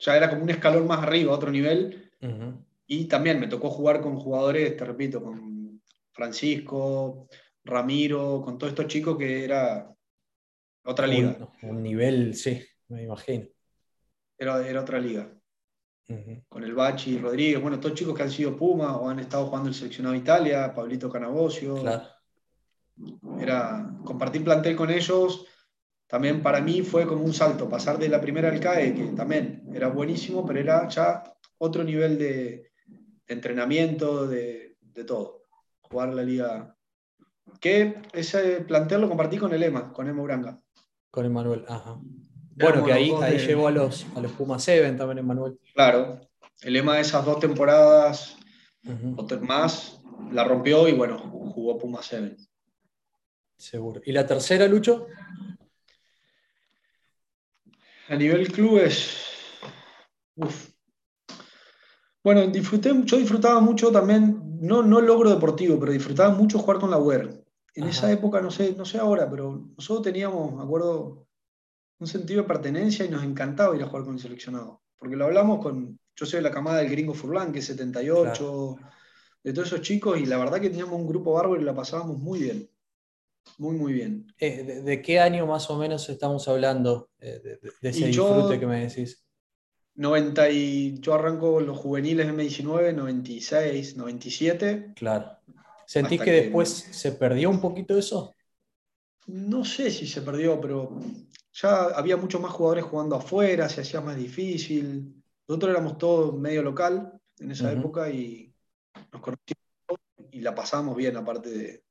Ya 0.00 0.16
era 0.16 0.28
como 0.28 0.42
un 0.42 0.50
escalón 0.50 0.86
más 0.86 1.02
arriba, 1.02 1.32
otro 1.32 1.50
nivel. 1.50 2.10
Y 2.86 3.06
también 3.06 3.40
me 3.40 3.48
tocó 3.48 3.70
jugar 3.70 4.00
con 4.00 4.16
jugadores, 4.16 4.76
te 4.76 4.84
repito, 4.84 5.22
con 5.22 5.80
Francisco, 6.12 7.28
Ramiro, 7.64 8.42
con 8.44 8.58
todos 8.58 8.72
estos 8.72 8.86
chicos 8.86 9.16
que 9.16 9.44
era 9.44 9.92
otra 10.84 11.06
liga. 11.06 11.36
Un, 11.62 11.82
nivel, 11.82 12.34
sí, 12.34 12.62
me 12.88 13.04
imagino. 13.04 13.46
Era, 14.36 14.66
era 14.68 14.80
otra 14.80 14.98
liga. 14.98 15.32
Con 16.48 16.64
el 16.64 16.74
Bachi, 16.74 17.18
Rodríguez, 17.18 17.60
bueno, 17.60 17.80
todos 17.80 17.94
chicos 17.94 18.14
que 18.14 18.22
han 18.22 18.30
sido 18.30 18.56
Puma 18.56 18.96
o 18.98 19.08
han 19.08 19.18
estado 19.18 19.46
jugando 19.46 19.68
el 19.68 19.74
seleccionado 19.74 20.14
Italia, 20.14 20.74
Pablito 20.74 21.08
Canavosio. 21.08 21.80
Claro. 21.80 22.04
Era 23.40 23.96
compartir 24.04 24.44
plantel 24.44 24.76
con 24.76 24.90
ellos. 24.90 25.46
También 26.06 26.42
para 26.42 26.60
mí 26.60 26.82
fue 26.82 27.06
como 27.06 27.24
un 27.24 27.32
salto, 27.32 27.68
pasar 27.68 27.98
de 27.98 28.10
la 28.10 28.20
primera 28.20 28.50
al 28.50 28.60
CAE, 28.60 28.94
que 28.94 29.04
también 29.16 29.64
era 29.72 29.88
buenísimo, 29.88 30.44
pero 30.44 30.60
era 30.60 30.86
ya 30.88 31.22
otro 31.56 31.82
nivel 31.82 32.18
de, 32.18 32.72
entrenamiento, 33.26 34.26
de, 34.26 34.76
de 34.80 35.04
todo. 35.04 35.44
Jugar 35.80 36.12
la 36.12 36.22
liga 36.22 36.76
que 37.60 38.02
ese 38.12 38.60
plantel 38.60 39.00
lo 39.00 39.08
compartí 39.08 39.38
con 39.38 39.52
el 39.52 39.62
EMA, 39.62 39.92
con 39.92 40.08
Emma 40.08 40.22
Uranga. 40.22 40.60
Con 41.10 41.26
Emanuel, 41.26 41.64
ajá. 41.68 42.00
Bueno, 42.54 42.84
que 42.84 42.92
ahí, 42.92 43.12
ahí 43.22 43.38
llegó 43.38 43.68
a 43.68 43.70
los, 43.70 44.06
a 44.14 44.20
los 44.20 44.32
Pumas 44.32 44.62
7 44.62 44.92
también 44.92 45.18
Emanuel. 45.18 45.58
Claro, 45.74 46.20
el 46.60 46.76
EMA 46.76 46.96
de 46.96 47.00
esas 47.00 47.24
dos 47.24 47.40
temporadas 47.40 48.36
más 49.40 50.00
la 50.30 50.44
rompió 50.44 50.88
y 50.88 50.92
bueno, 50.92 51.18
jugó 51.18 51.78
Pumas 51.78 52.06
7. 52.06 52.36
Seguro. 53.56 54.00
¿Y 54.04 54.12
la 54.12 54.26
tercera, 54.26 54.66
Lucho? 54.66 55.06
A 58.08 58.16
nivel 58.16 58.50
clubes. 58.50 59.16
Uf. 60.36 60.70
Bueno, 62.22 62.46
disfruté, 62.46 62.92
yo 63.04 63.16
disfrutaba 63.16 63.60
mucho 63.60 63.90
también, 63.90 64.58
no, 64.60 64.82
no 64.82 65.00
logro 65.00 65.30
deportivo, 65.30 65.78
pero 65.80 65.92
disfrutaba 65.92 66.32
mucho 66.32 66.58
jugar 66.58 66.78
con 66.78 66.90
la 66.90 66.98
UER 66.98 67.42
en 67.74 67.84
esa 67.84 68.12
época, 68.12 68.40
no 68.40 68.50
sé, 68.50 68.74
no 68.76 68.84
sé 68.84 68.98
ahora, 68.98 69.28
pero 69.30 69.70
nosotros 69.76 70.02
teníamos, 70.02 70.54
me 70.54 70.62
acuerdo, 70.62 71.26
un 72.02 72.08
sentido 72.08 72.42
de 72.42 72.48
pertenencia 72.48 73.04
y 73.04 73.08
nos 73.08 73.22
encantaba 73.22 73.76
ir 73.76 73.82
a 73.82 73.86
jugar 73.86 74.04
con 74.04 74.14
el 74.14 74.20
seleccionado. 74.20 74.82
Porque 74.98 75.16
lo 75.16 75.24
hablamos 75.24 75.62
con, 75.62 75.98
yo 76.16 76.26
soy 76.26 76.38
de 76.38 76.42
la 76.42 76.50
camada 76.50 76.78
del 76.78 76.90
gringo 76.90 77.14
Furlan, 77.14 77.52
que 77.52 77.60
es 77.60 77.66
78, 77.66 78.76
de 79.44 79.52
todos 79.52 79.68
esos 79.68 79.82
chicos, 79.82 80.20
y 80.20 80.26
la 80.26 80.36
verdad 80.36 80.60
que 80.60 80.68
teníamos 80.68 80.94
un 80.94 81.06
grupo 81.06 81.32
bárbaro 81.32 81.60
y 81.60 81.64
la 81.64 81.74
pasábamos 81.74 82.18
muy 82.18 82.40
bien. 82.40 82.68
Muy, 83.58 83.76
muy 83.76 83.92
bien. 83.92 84.32
Eh, 84.38 84.82
de, 84.84 85.02
qué 85.02 85.20
año 85.20 85.46
más 85.46 85.70
o 85.70 85.78
menos 85.78 86.08
estamos 86.08 86.46
hablando 86.48 87.10
eh, 87.20 87.40
de, 87.80 87.88
ese 87.88 88.06
disfrute 88.06 88.58
que 88.58 88.66
me 88.66 88.86
decís? 88.86 89.24
90 89.94 90.50
y, 90.50 91.00
yo 91.00 91.14
arranco 91.14 91.60
los 91.60 91.78
juveniles 91.78 92.26
M19, 92.26 92.94
96, 92.94 93.96
97. 93.96 94.92
Claro. 94.96 95.38
¿Sentís 95.86 96.20
que, 96.20 96.32
después 96.32 96.68
se 96.68 97.12
perdió 97.12 97.50
un 97.50 97.60
poquito 97.60 97.96
eso? 97.96 98.34
No 99.26 99.64
sé 99.64 99.90
si 99.90 100.06
se 100.06 100.22
perdió, 100.22 100.60
pero 100.60 100.98
ya 101.52 101.84
había 101.84 102.16
muchos 102.16 102.40
más 102.40 102.52
jugadores 102.52 102.84
jugando 102.84 103.16
afuera, 103.16 103.68
se 103.68 103.82
hacía 103.82 104.00
más 104.00 104.16
difícil. 104.16 105.22
Nosotros 105.46 105.70
éramos 105.70 105.98
todos 105.98 106.34
medio 106.38 106.62
local 106.62 107.12
en 107.38 107.50
esa 107.50 107.70
época 107.72 108.08
y 108.08 108.54
nos 109.12 109.20
conocíamos 109.20 109.60
y 110.30 110.40
la 110.40 110.54
pasamos 110.54 110.96
bien, 110.96 111.16
aparte 111.16 111.50
de, 111.50 111.84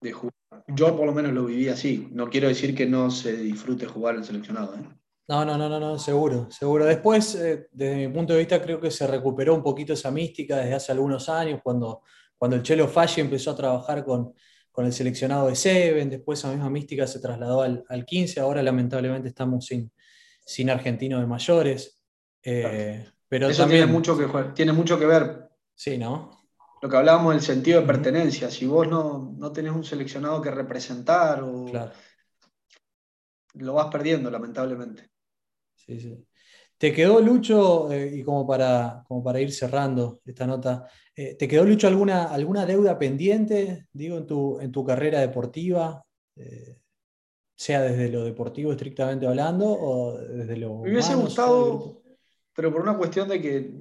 de 0.00 0.12
jugar. 0.12 0.32
Yo 0.68 0.96
por 0.96 1.06
lo 1.06 1.12
menos 1.12 1.32
lo 1.32 1.46
viví 1.46 1.68
así. 1.68 2.08
No 2.12 2.30
quiero 2.30 2.48
decir 2.48 2.74
que 2.74 2.86
no 2.86 3.10
se 3.10 3.36
disfrute 3.36 3.86
jugar 3.86 4.14
el 4.14 4.24
seleccionado. 4.24 4.76
¿eh? 4.76 4.82
No, 5.28 5.44
no, 5.44 5.58
no, 5.58 5.68
no, 5.68 5.80
no, 5.80 5.98
seguro, 5.98 6.48
seguro. 6.50 6.84
Después, 6.84 7.34
eh, 7.34 7.68
desde 7.72 7.96
mi 8.06 8.14
punto 8.14 8.32
de 8.32 8.38
vista, 8.40 8.62
creo 8.62 8.80
que 8.80 8.90
se 8.90 9.06
recuperó 9.06 9.54
un 9.54 9.62
poquito 9.62 9.92
esa 9.94 10.10
mística 10.10 10.56
desde 10.58 10.74
hace 10.74 10.92
algunos 10.92 11.28
años, 11.28 11.60
cuando, 11.64 12.02
cuando 12.36 12.56
el 12.56 12.62
Chelo 12.62 12.86
Falli 12.86 13.22
empezó 13.22 13.50
a 13.50 13.56
trabajar 13.56 14.04
con, 14.04 14.34
el 14.84 14.92
seleccionado 14.92 15.48
de 15.48 15.56
Seven, 15.56 16.10
después 16.10 16.38
esa 16.38 16.50
misma 16.50 16.70
mística 16.70 17.06
se 17.06 17.20
trasladó 17.20 17.62
al, 17.62 18.04
15, 18.06 18.40
ahora 18.40 18.62
lamentablemente 18.62 19.28
estamos 19.28 19.66
sin, 19.66 19.90
sin 20.44 20.70
argentinos 20.70 21.20
de 21.20 21.26
mayores. 21.26 22.00
Eh, 22.42 23.06
pero 23.28 23.48
Eso 23.48 23.66
tiene, 23.66 23.86
mucho 23.86 24.16
que, 24.16 24.26
tiene 24.54 24.72
mucho 24.72 24.98
que 24.98 25.06
ver. 25.06 25.48
Sí, 25.74 25.98
¿no? 25.98 26.38
Lo 26.80 26.88
que 26.88 26.96
hablábamos 26.96 27.34
del 27.34 27.42
sentido 27.42 27.80
de 27.80 27.86
pertenencia, 27.86 28.50
si 28.50 28.66
vos 28.66 28.86
no, 28.86 29.34
no 29.36 29.52
tenés 29.52 29.72
un 29.72 29.84
seleccionado 29.84 30.40
que 30.40 30.50
representar 30.50 31.42
o... 31.42 31.66
Lo 33.54 33.72
vas 33.72 33.86
perdiendo, 33.90 34.30
lamentablemente. 34.30 35.10
¿Te 36.78 36.92
quedó, 36.92 37.20
Lucho, 37.20 37.90
eh, 37.90 38.18
y 38.18 38.22
como 38.22 38.46
para, 38.46 39.04
como 39.06 39.22
para 39.22 39.40
ir 39.40 39.52
cerrando 39.52 40.20
esta 40.24 40.46
nota, 40.46 40.88
eh, 41.14 41.34
¿te 41.34 41.48
quedó, 41.48 41.64
Lucho, 41.64 41.88
alguna, 41.88 42.24
alguna 42.26 42.64
deuda 42.64 42.96
pendiente, 42.96 43.88
digo, 43.92 44.18
en 44.18 44.26
tu, 44.26 44.60
en 44.60 44.70
tu 44.70 44.84
carrera 44.84 45.20
deportiva? 45.20 46.04
Eh, 46.36 46.78
sea 47.56 47.82
desde 47.82 48.08
lo 48.08 48.22
deportivo 48.22 48.70
estrictamente 48.70 49.26
hablando 49.26 49.66
o 49.68 50.16
desde 50.16 50.56
lo... 50.56 50.78
Me 50.78 50.92
hubiese 50.92 51.16
gustado, 51.16 52.00
pero 52.54 52.72
por 52.72 52.82
una 52.82 52.96
cuestión 52.96 53.28
de 53.28 53.42
que 53.42 53.74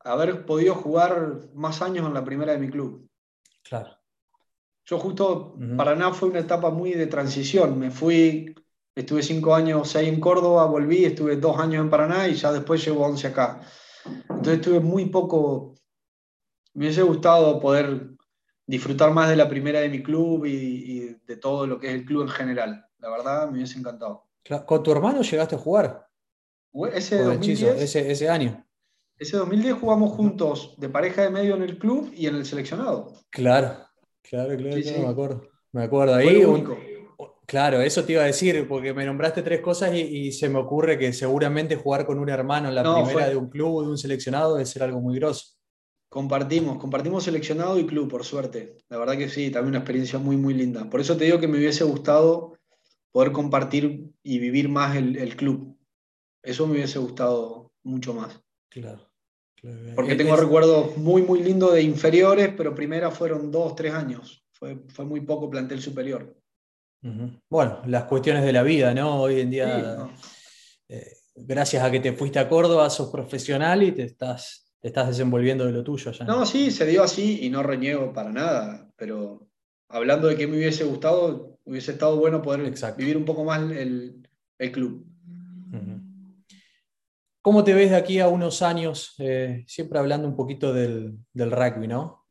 haber 0.00 0.44
podido 0.44 0.74
jugar 0.74 1.48
más 1.54 1.80
años 1.80 2.08
en 2.08 2.14
la 2.14 2.24
primera 2.24 2.50
de 2.50 2.58
mi 2.58 2.68
club. 2.68 3.08
Claro. 3.62 3.96
Yo 4.84 4.98
justo, 4.98 5.54
Paraná 5.76 6.12
fue 6.12 6.30
una 6.30 6.40
etapa 6.40 6.70
muy 6.70 6.94
de 6.94 7.06
transición. 7.06 7.78
Me 7.78 7.92
fui 7.92 8.52
Estuve 8.94 9.22
cinco 9.22 9.54
años, 9.54 9.88
seis 9.88 10.08
en 10.08 10.20
Córdoba, 10.20 10.66
volví, 10.66 11.04
estuve 11.04 11.36
dos 11.36 11.58
años 11.58 11.82
en 11.82 11.90
Paraná 11.90 12.26
y 12.28 12.34
ya 12.34 12.52
después 12.52 12.84
llevo 12.84 13.04
once 13.04 13.26
acá. 13.26 13.60
Entonces 14.04 14.54
estuve 14.54 14.80
muy 14.80 15.06
poco, 15.06 15.74
me 16.74 16.86
hubiese 16.86 17.02
gustado 17.02 17.60
poder 17.60 18.10
disfrutar 18.66 19.12
más 19.12 19.28
de 19.28 19.36
la 19.36 19.48
primera 19.48 19.80
de 19.80 19.88
mi 19.88 20.02
club 20.02 20.44
y, 20.44 21.16
de 21.26 21.36
todo 21.36 21.66
lo 21.66 21.78
que 21.78 21.88
es 21.88 21.94
el 21.94 22.04
club 22.04 22.22
en 22.22 22.28
general. 22.28 22.86
La 22.98 23.10
verdad, 23.10 23.48
me 23.48 23.58
hubiese 23.58 23.78
encantado. 23.78 24.26
¿Con 24.66 24.82
tu 24.82 24.90
hermano 24.90 25.22
llegaste 25.22 25.54
a 25.54 25.58
jugar? 25.58 26.08
Ese, 26.92 27.22
2010, 27.22 27.96
ese, 27.96 28.28
año. 28.28 28.64
Ese 29.16 29.36
2010 29.36 29.74
jugamos 29.74 30.12
juntos 30.12 30.74
de 30.78 30.88
pareja 30.88 31.22
de 31.22 31.30
medio 31.30 31.54
en 31.54 31.62
el 31.62 31.78
club 31.78 32.12
y 32.14 32.26
en 32.26 32.36
el 32.36 32.44
seleccionado. 32.44 33.12
Claro, 33.30 33.76
claro, 34.22 34.56
claro, 34.56 34.98
me 35.00 35.08
acuerdo. 35.08 35.42
Me 35.72 35.82
acuerdo 35.84 36.14
ahí. 36.14 36.44
Claro, 37.50 37.80
eso 37.80 38.04
te 38.04 38.12
iba 38.12 38.22
a 38.22 38.26
decir, 38.26 38.68
porque 38.68 38.94
me 38.94 39.04
nombraste 39.04 39.42
tres 39.42 39.60
cosas 39.60 39.92
y, 39.92 40.30
se 40.30 40.48
me 40.48 40.60
ocurre 40.60 40.96
que 40.96 41.12
seguramente 41.12 41.74
jugar 41.74 42.06
con 42.06 42.20
un 42.20 42.28
hermano 42.28 42.68
en 42.68 42.76
la 42.76 42.84
primera 42.84 43.28
de 43.28 43.34
un 43.34 43.50
club, 43.50 43.82
de 43.82 43.90
un 43.90 43.98
seleccionado, 43.98 44.54
debe 44.54 44.66
ser 44.66 44.84
algo 44.84 45.00
muy 45.00 45.16
grosso. 45.18 45.56
Compartimos, 46.08 46.78
compartimos 46.78 47.24
seleccionado 47.24 47.76
y 47.80 47.86
club, 47.86 48.08
por 48.08 48.24
suerte. 48.24 48.76
La 48.88 48.98
verdad 48.98 49.18
que 49.18 49.28
sí, 49.28 49.50
también 49.50 49.70
una 49.70 49.78
experiencia 49.78 50.20
muy, 50.20 50.36
muy 50.36 50.54
linda. 50.54 50.88
Por 50.88 51.00
eso 51.00 51.16
te 51.16 51.24
digo 51.24 51.40
que 51.40 51.48
me 51.48 51.58
hubiese 51.58 51.82
gustado 51.82 52.56
poder 53.10 53.32
compartir 53.32 54.04
y 54.22 54.38
vivir 54.38 54.68
más 54.68 54.94
el, 54.94 55.34
club. 55.34 55.76
Eso 56.44 56.68
me 56.68 56.74
hubiese 56.74 57.00
gustado 57.00 57.72
mucho 57.82 58.14
más. 58.14 58.40
Claro. 58.68 59.10
Porque 59.96 60.14
tengo 60.14 60.36
recuerdos 60.36 60.96
muy, 60.98 61.22
muy 61.22 61.42
lindos 61.42 61.74
de 61.74 61.82
inferiores, 61.82 62.54
pero 62.56 62.76
primera 62.76 63.10
fueron 63.10 63.50
dos, 63.50 63.74
tres 63.74 63.92
años 63.92 64.46
fue, 64.52 64.84
fue 64.86 65.04
muy 65.04 65.22
poco 65.22 65.50
plantel 65.50 65.82
superior. 65.82 66.39
Bueno, 67.02 67.80
las 67.86 68.04
cuestiones 68.04 68.44
de 68.44 68.52
la 68.52 68.62
vida, 68.62 68.92
¿no? 68.92 69.22
Hoy 69.22 69.40
en 69.40 69.50
día, 69.50 70.10
eh, 70.88 71.12
gracias 71.34 71.82
a 71.82 71.90
que 71.90 72.00
te 72.00 72.12
fuiste 72.12 72.38
a 72.38 72.48
Córdoba, 72.48 72.90
sos 72.90 73.10
profesional 73.10 73.82
y 73.82 73.92
te 73.92 74.02
estás, 74.02 74.70
te 74.80 74.88
estás 74.88 75.08
desenvolviendo 75.08 75.64
de 75.64 75.72
lo 75.72 75.82
tuyo. 75.82 76.12
No, 76.26 76.44
sí, 76.44 76.70
se 76.70 76.86
dio 76.86 77.02
así 77.02 77.40
y 77.42 77.50
no 77.50 77.62
reniego 77.62 78.12
para 78.12 78.30
nada, 78.30 78.90
pero 78.96 79.48
hablando 79.88 80.28
de 80.28 80.36
que 80.36 80.46
me 80.46 80.58
hubiese 80.58 80.84
gustado, 80.84 81.58
hubiese 81.64 81.92
estado 81.92 82.16
bueno 82.16 82.42
poder 82.42 82.70
vivir 82.96 83.16
un 83.16 83.24
poco 83.24 83.44
más 83.44 83.60
el, 83.70 84.22
club. 84.72 85.06
¿Cómo 87.40 87.64
te 87.64 87.72
ves 87.72 87.90
de 87.90 87.96
aquí 87.96 88.20
a 88.20 88.28
unos 88.28 88.60
años? 88.60 89.14
Eh, 89.18 89.64
siempre 89.66 89.98
hablando 89.98 90.28
un 90.28 90.36
poquito 90.36 90.74
del, 90.74 91.16
del 91.32 91.50
rugby, 91.50 91.88
¿no? 91.88 92.26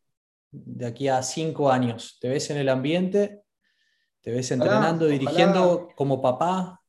De 0.52 0.86
aquí 0.86 1.08
a 1.08 1.24
cinco 1.24 1.72
años, 1.72 2.20
¿te 2.22 2.30
ves 2.30 2.52
en 2.52 2.58
el 2.58 2.70
ambiente? 2.70 3.42
¿Te 4.22 4.32
ves 4.32 4.52
entrenando, 4.52 5.06
dirigiendo 5.06 5.90
como 5.96 6.22
papá? 6.22 6.82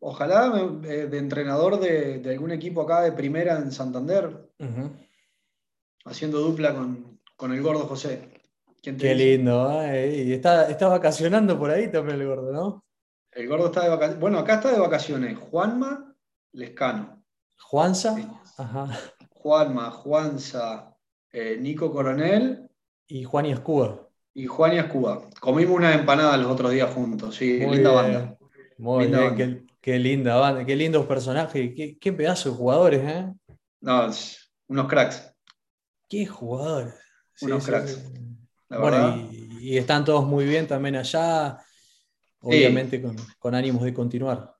Ojalá 0.00 0.50
de 0.50 1.18
entrenador 1.18 1.80
de, 1.80 2.22
algún 2.30 2.52
equipo 2.52 2.82
acá 2.82 3.02
de 3.02 3.12
primera 3.12 3.56
en 3.56 3.72
Santander, 3.72 4.50
haciendo 6.04 6.38
dupla 6.38 6.74
con, 6.74 7.52
el 7.52 7.62
gordo 7.62 7.86
José. 7.86 8.30
Qué 8.80 9.14
lindo, 9.14 9.82
¿eh? 9.82 10.24
y 10.26 10.32
está, 10.34 10.68
está 10.68 10.88
vacacionando 10.88 11.58
por 11.58 11.70
ahí 11.70 11.90
también 11.90 12.20
el 12.20 12.26
gordo, 12.26 12.52
¿no? 12.52 12.84
El 13.32 13.48
gordo 13.48 13.66
está 13.66 13.82
de 13.84 13.88
vacaciones. 13.88 14.20
Bueno, 14.20 14.38
acá 14.38 14.56
está 14.56 14.70
de 14.70 14.78
vacaciones. 14.78 15.38
Juanma 15.38 16.14
Lescano. 16.52 17.24
Juanza. 17.58 18.14
Juanma, 19.30 19.90
Juanza, 19.90 20.96
eh, 21.32 21.56
Nico 21.58 21.90
Coronel. 21.90 22.70
Y 23.08 23.24
Juan 23.24 23.46
y 23.46 23.52
Escuba 23.52 24.03
y 24.34 24.46
Juan 24.46 24.74
y 24.74 24.78
Escuba. 24.78 25.28
Comimos 25.40 25.76
una 25.76 25.94
empanada 25.94 26.36
los 26.36 26.50
otros 26.50 26.72
días 26.72 26.92
juntos, 26.92 27.36
sí, 27.36 27.58
linda 27.58 27.92
banda. 27.92 28.36
Muy 28.76 29.06
bien, 29.06 29.66
Qué, 29.80 29.98
linda 29.98 30.36
banda, 30.36 30.64
qué 30.64 30.74
lindos 30.74 31.06
personajes, 31.06 31.72
qué, 31.76 31.98
qué 31.98 32.12
pedazo 32.12 32.50
de 32.50 32.56
jugadores, 32.56 33.02
¿eh? 33.04 33.32
No, 33.80 34.10
unos 34.68 34.88
cracks. 34.88 35.34
Qué 36.08 36.26
jugadores. 36.26 36.94
unos 37.42 37.64
cracks. 37.64 38.02
bueno, 38.70 39.30
y, 39.60 39.76
están 39.76 40.04
todos 40.04 40.24
muy 40.24 40.46
bien 40.46 40.66
también 40.66 40.96
allá, 40.96 41.58
obviamente 42.40 43.02
con, 43.38 43.54
ánimos 43.54 43.82
de 43.82 43.92
continuar. 43.92 44.54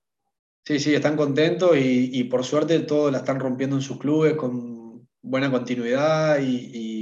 Sí, 0.63 0.79
sí, 0.79 0.93
están 0.93 1.17
contentos 1.17 1.75
y, 1.75 2.11
y, 2.13 2.23
por 2.25 2.43
suerte 2.43 2.79
todos 2.79 3.11
la 3.11 3.19
están 3.19 3.39
rompiendo 3.39 3.75
en 3.75 3.81
sus 3.81 3.97
clubes 3.97 4.35
con 4.35 4.84
buena 5.25 5.51
continuidad 5.51 6.39
y 6.39 6.95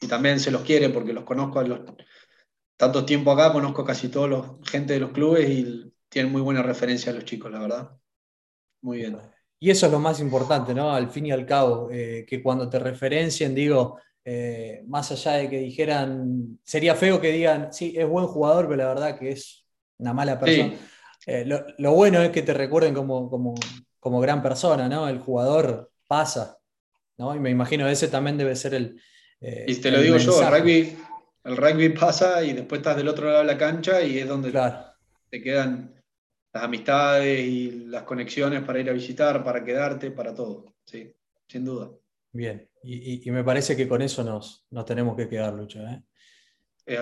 y 0.00 0.06
también 0.06 0.40
se 0.40 0.50
los 0.50 0.62
quiere 0.62 0.88
porque 0.88 1.12
los 1.12 1.24
conozco 1.24 1.60
a 1.60 1.64
los 1.64 1.80
tanto 2.76 3.04
tiempo 3.04 3.32
acá, 3.32 3.52
conozco 3.52 3.84
casi 3.84 4.08
todos 4.08 4.28
los 4.28 4.70
gente 4.70 4.94
de 4.94 5.00
los 5.00 5.10
clubes 5.10 5.48
y 5.50 5.92
tienen 6.08 6.32
muy 6.32 6.40
buena 6.40 6.62
referencia 6.62 7.12
a 7.12 7.14
los 7.14 7.24
chicos, 7.24 7.50
la 7.50 7.60
verdad. 7.60 7.90
Muy 8.80 8.98
bien. 8.98 9.18
Y 9.58 9.68
eso 9.68 9.84
es 9.84 9.92
lo 9.92 9.98
más 9.98 10.18
importante, 10.20 10.72
¿no? 10.72 10.90
Al 10.90 11.10
fin 11.10 11.26
y 11.26 11.30
al 11.30 11.44
cabo, 11.44 11.90
eh, 11.92 12.24
que 12.26 12.42
cuando 12.42 12.70
te 12.70 12.78
referencien, 12.78 13.54
digo, 13.54 13.98
eh, 14.24 14.82
más 14.86 15.12
allá 15.12 15.32
de 15.32 15.50
que 15.50 15.58
dijeran, 15.58 16.58
sería 16.64 16.94
feo 16.94 17.20
que 17.20 17.32
digan, 17.32 17.70
sí, 17.70 17.92
es 17.94 18.08
buen 18.08 18.26
jugador, 18.26 18.64
pero 18.64 18.76
la 18.76 18.88
verdad 18.88 19.18
que 19.18 19.32
es 19.32 19.66
una 19.98 20.14
mala 20.14 20.40
persona. 20.40 20.72
Eh, 21.26 21.44
lo, 21.44 21.92
bueno 21.92 22.22
es 22.22 22.30
que 22.30 22.40
te 22.40 22.54
recuerden 22.54 22.94
como, 22.94 23.28
como, 23.28 23.54
como 23.98 24.20
gran 24.20 24.42
persona, 24.42 24.88
¿no? 24.88 25.06
El 25.06 25.18
jugador 25.18 25.92
pasa, 26.06 26.59
¿no? 27.20 27.36
Y 27.36 27.38
me 27.38 27.50
imagino 27.50 27.86
ese 27.86 28.08
también 28.08 28.38
debe 28.38 28.56
ser 28.56 28.72
el, 28.72 28.98
eh, 29.42 29.66
y 29.68 29.74
te 29.76 29.90
lo 29.90 30.00
digo 30.00 30.16
yo, 30.16 30.40
el 30.42 30.58
rugby, 30.58 30.96
el 31.44 31.56
rugby 31.56 31.90
pasa 31.90 32.42
y 32.42 32.54
después 32.54 32.78
estás 32.80 32.96
del 32.96 33.08
otro 33.08 33.26
lado 33.26 33.40
de 33.40 33.44
la 33.44 33.58
cancha 33.58 34.02
y 34.02 34.18
es 34.18 34.26
donde 34.26 34.52
te 35.28 35.42
quedan 35.42 35.94
las 36.52 36.64
amistades 36.64 37.40
y 37.46 37.84
las 37.86 38.04
conexiones 38.04 38.62
para 38.62 38.80
ir 38.80 38.88
a 38.88 38.94
visitar, 38.94 39.44
para 39.44 39.62
quedarte, 39.62 40.10
para 40.10 40.34
todo. 40.34 40.74
Sí, 40.84 41.14
sin 41.46 41.64
duda. 41.66 41.90
Bien, 42.32 42.68
y, 42.82 43.30
me 43.30 43.44
parece 43.44 43.76
que 43.76 43.86
con 43.86 44.00
eso 44.00 44.24
nos, 44.24 44.66
nos 44.70 44.86
tenemos 44.86 45.14
que 45.14 45.28
quedar, 45.28 45.52
Lucho. 45.52 45.80
¿eh? 45.80 46.02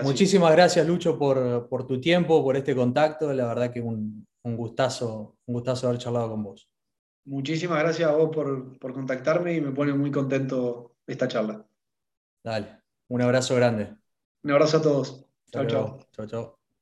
Muchísimas 0.03 0.51
gracias, 0.51 0.85
Lucho, 0.85 1.17
por, 1.17 1.87
tu 1.87 2.01
tiempo, 2.01 2.43
por 2.43 2.57
este 2.57 2.75
contacto. 2.75 3.31
La 3.31 3.47
verdad 3.47 3.71
que 3.71 3.79
un, 3.79 4.27
un, 4.43 4.57
gustazo, 4.57 5.37
un 5.45 5.53
gustazo 5.53 5.87
haber 5.87 5.99
charlado 5.99 6.29
con 6.29 6.43
vos. 6.43 6.68
Muchísimas 7.29 7.79
gracias 7.79 8.09
a 8.09 8.13
vos 8.15 8.29
por, 8.35 8.77
por 8.77 8.93
contactarme 8.93 9.53
y 9.53 9.61
me 9.61 9.71
pone 9.71 9.93
muy 9.93 10.11
contento 10.11 10.97
esta 11.07 11.27
charla. 11.29 11.65
Dale, 12.43 12.81
un 13.07 13.21
abrazo 13.21 13.55
grande. 13.55 13.95
Un 14.43 14.51
abrazo 14.51 14.77
a 14.77 14.81
todos. 14.81 15.25
Chao, 15.51 15.65
chao. 15.65 15.99
Chao, 16.11 16.27
chao. 16.27 16.58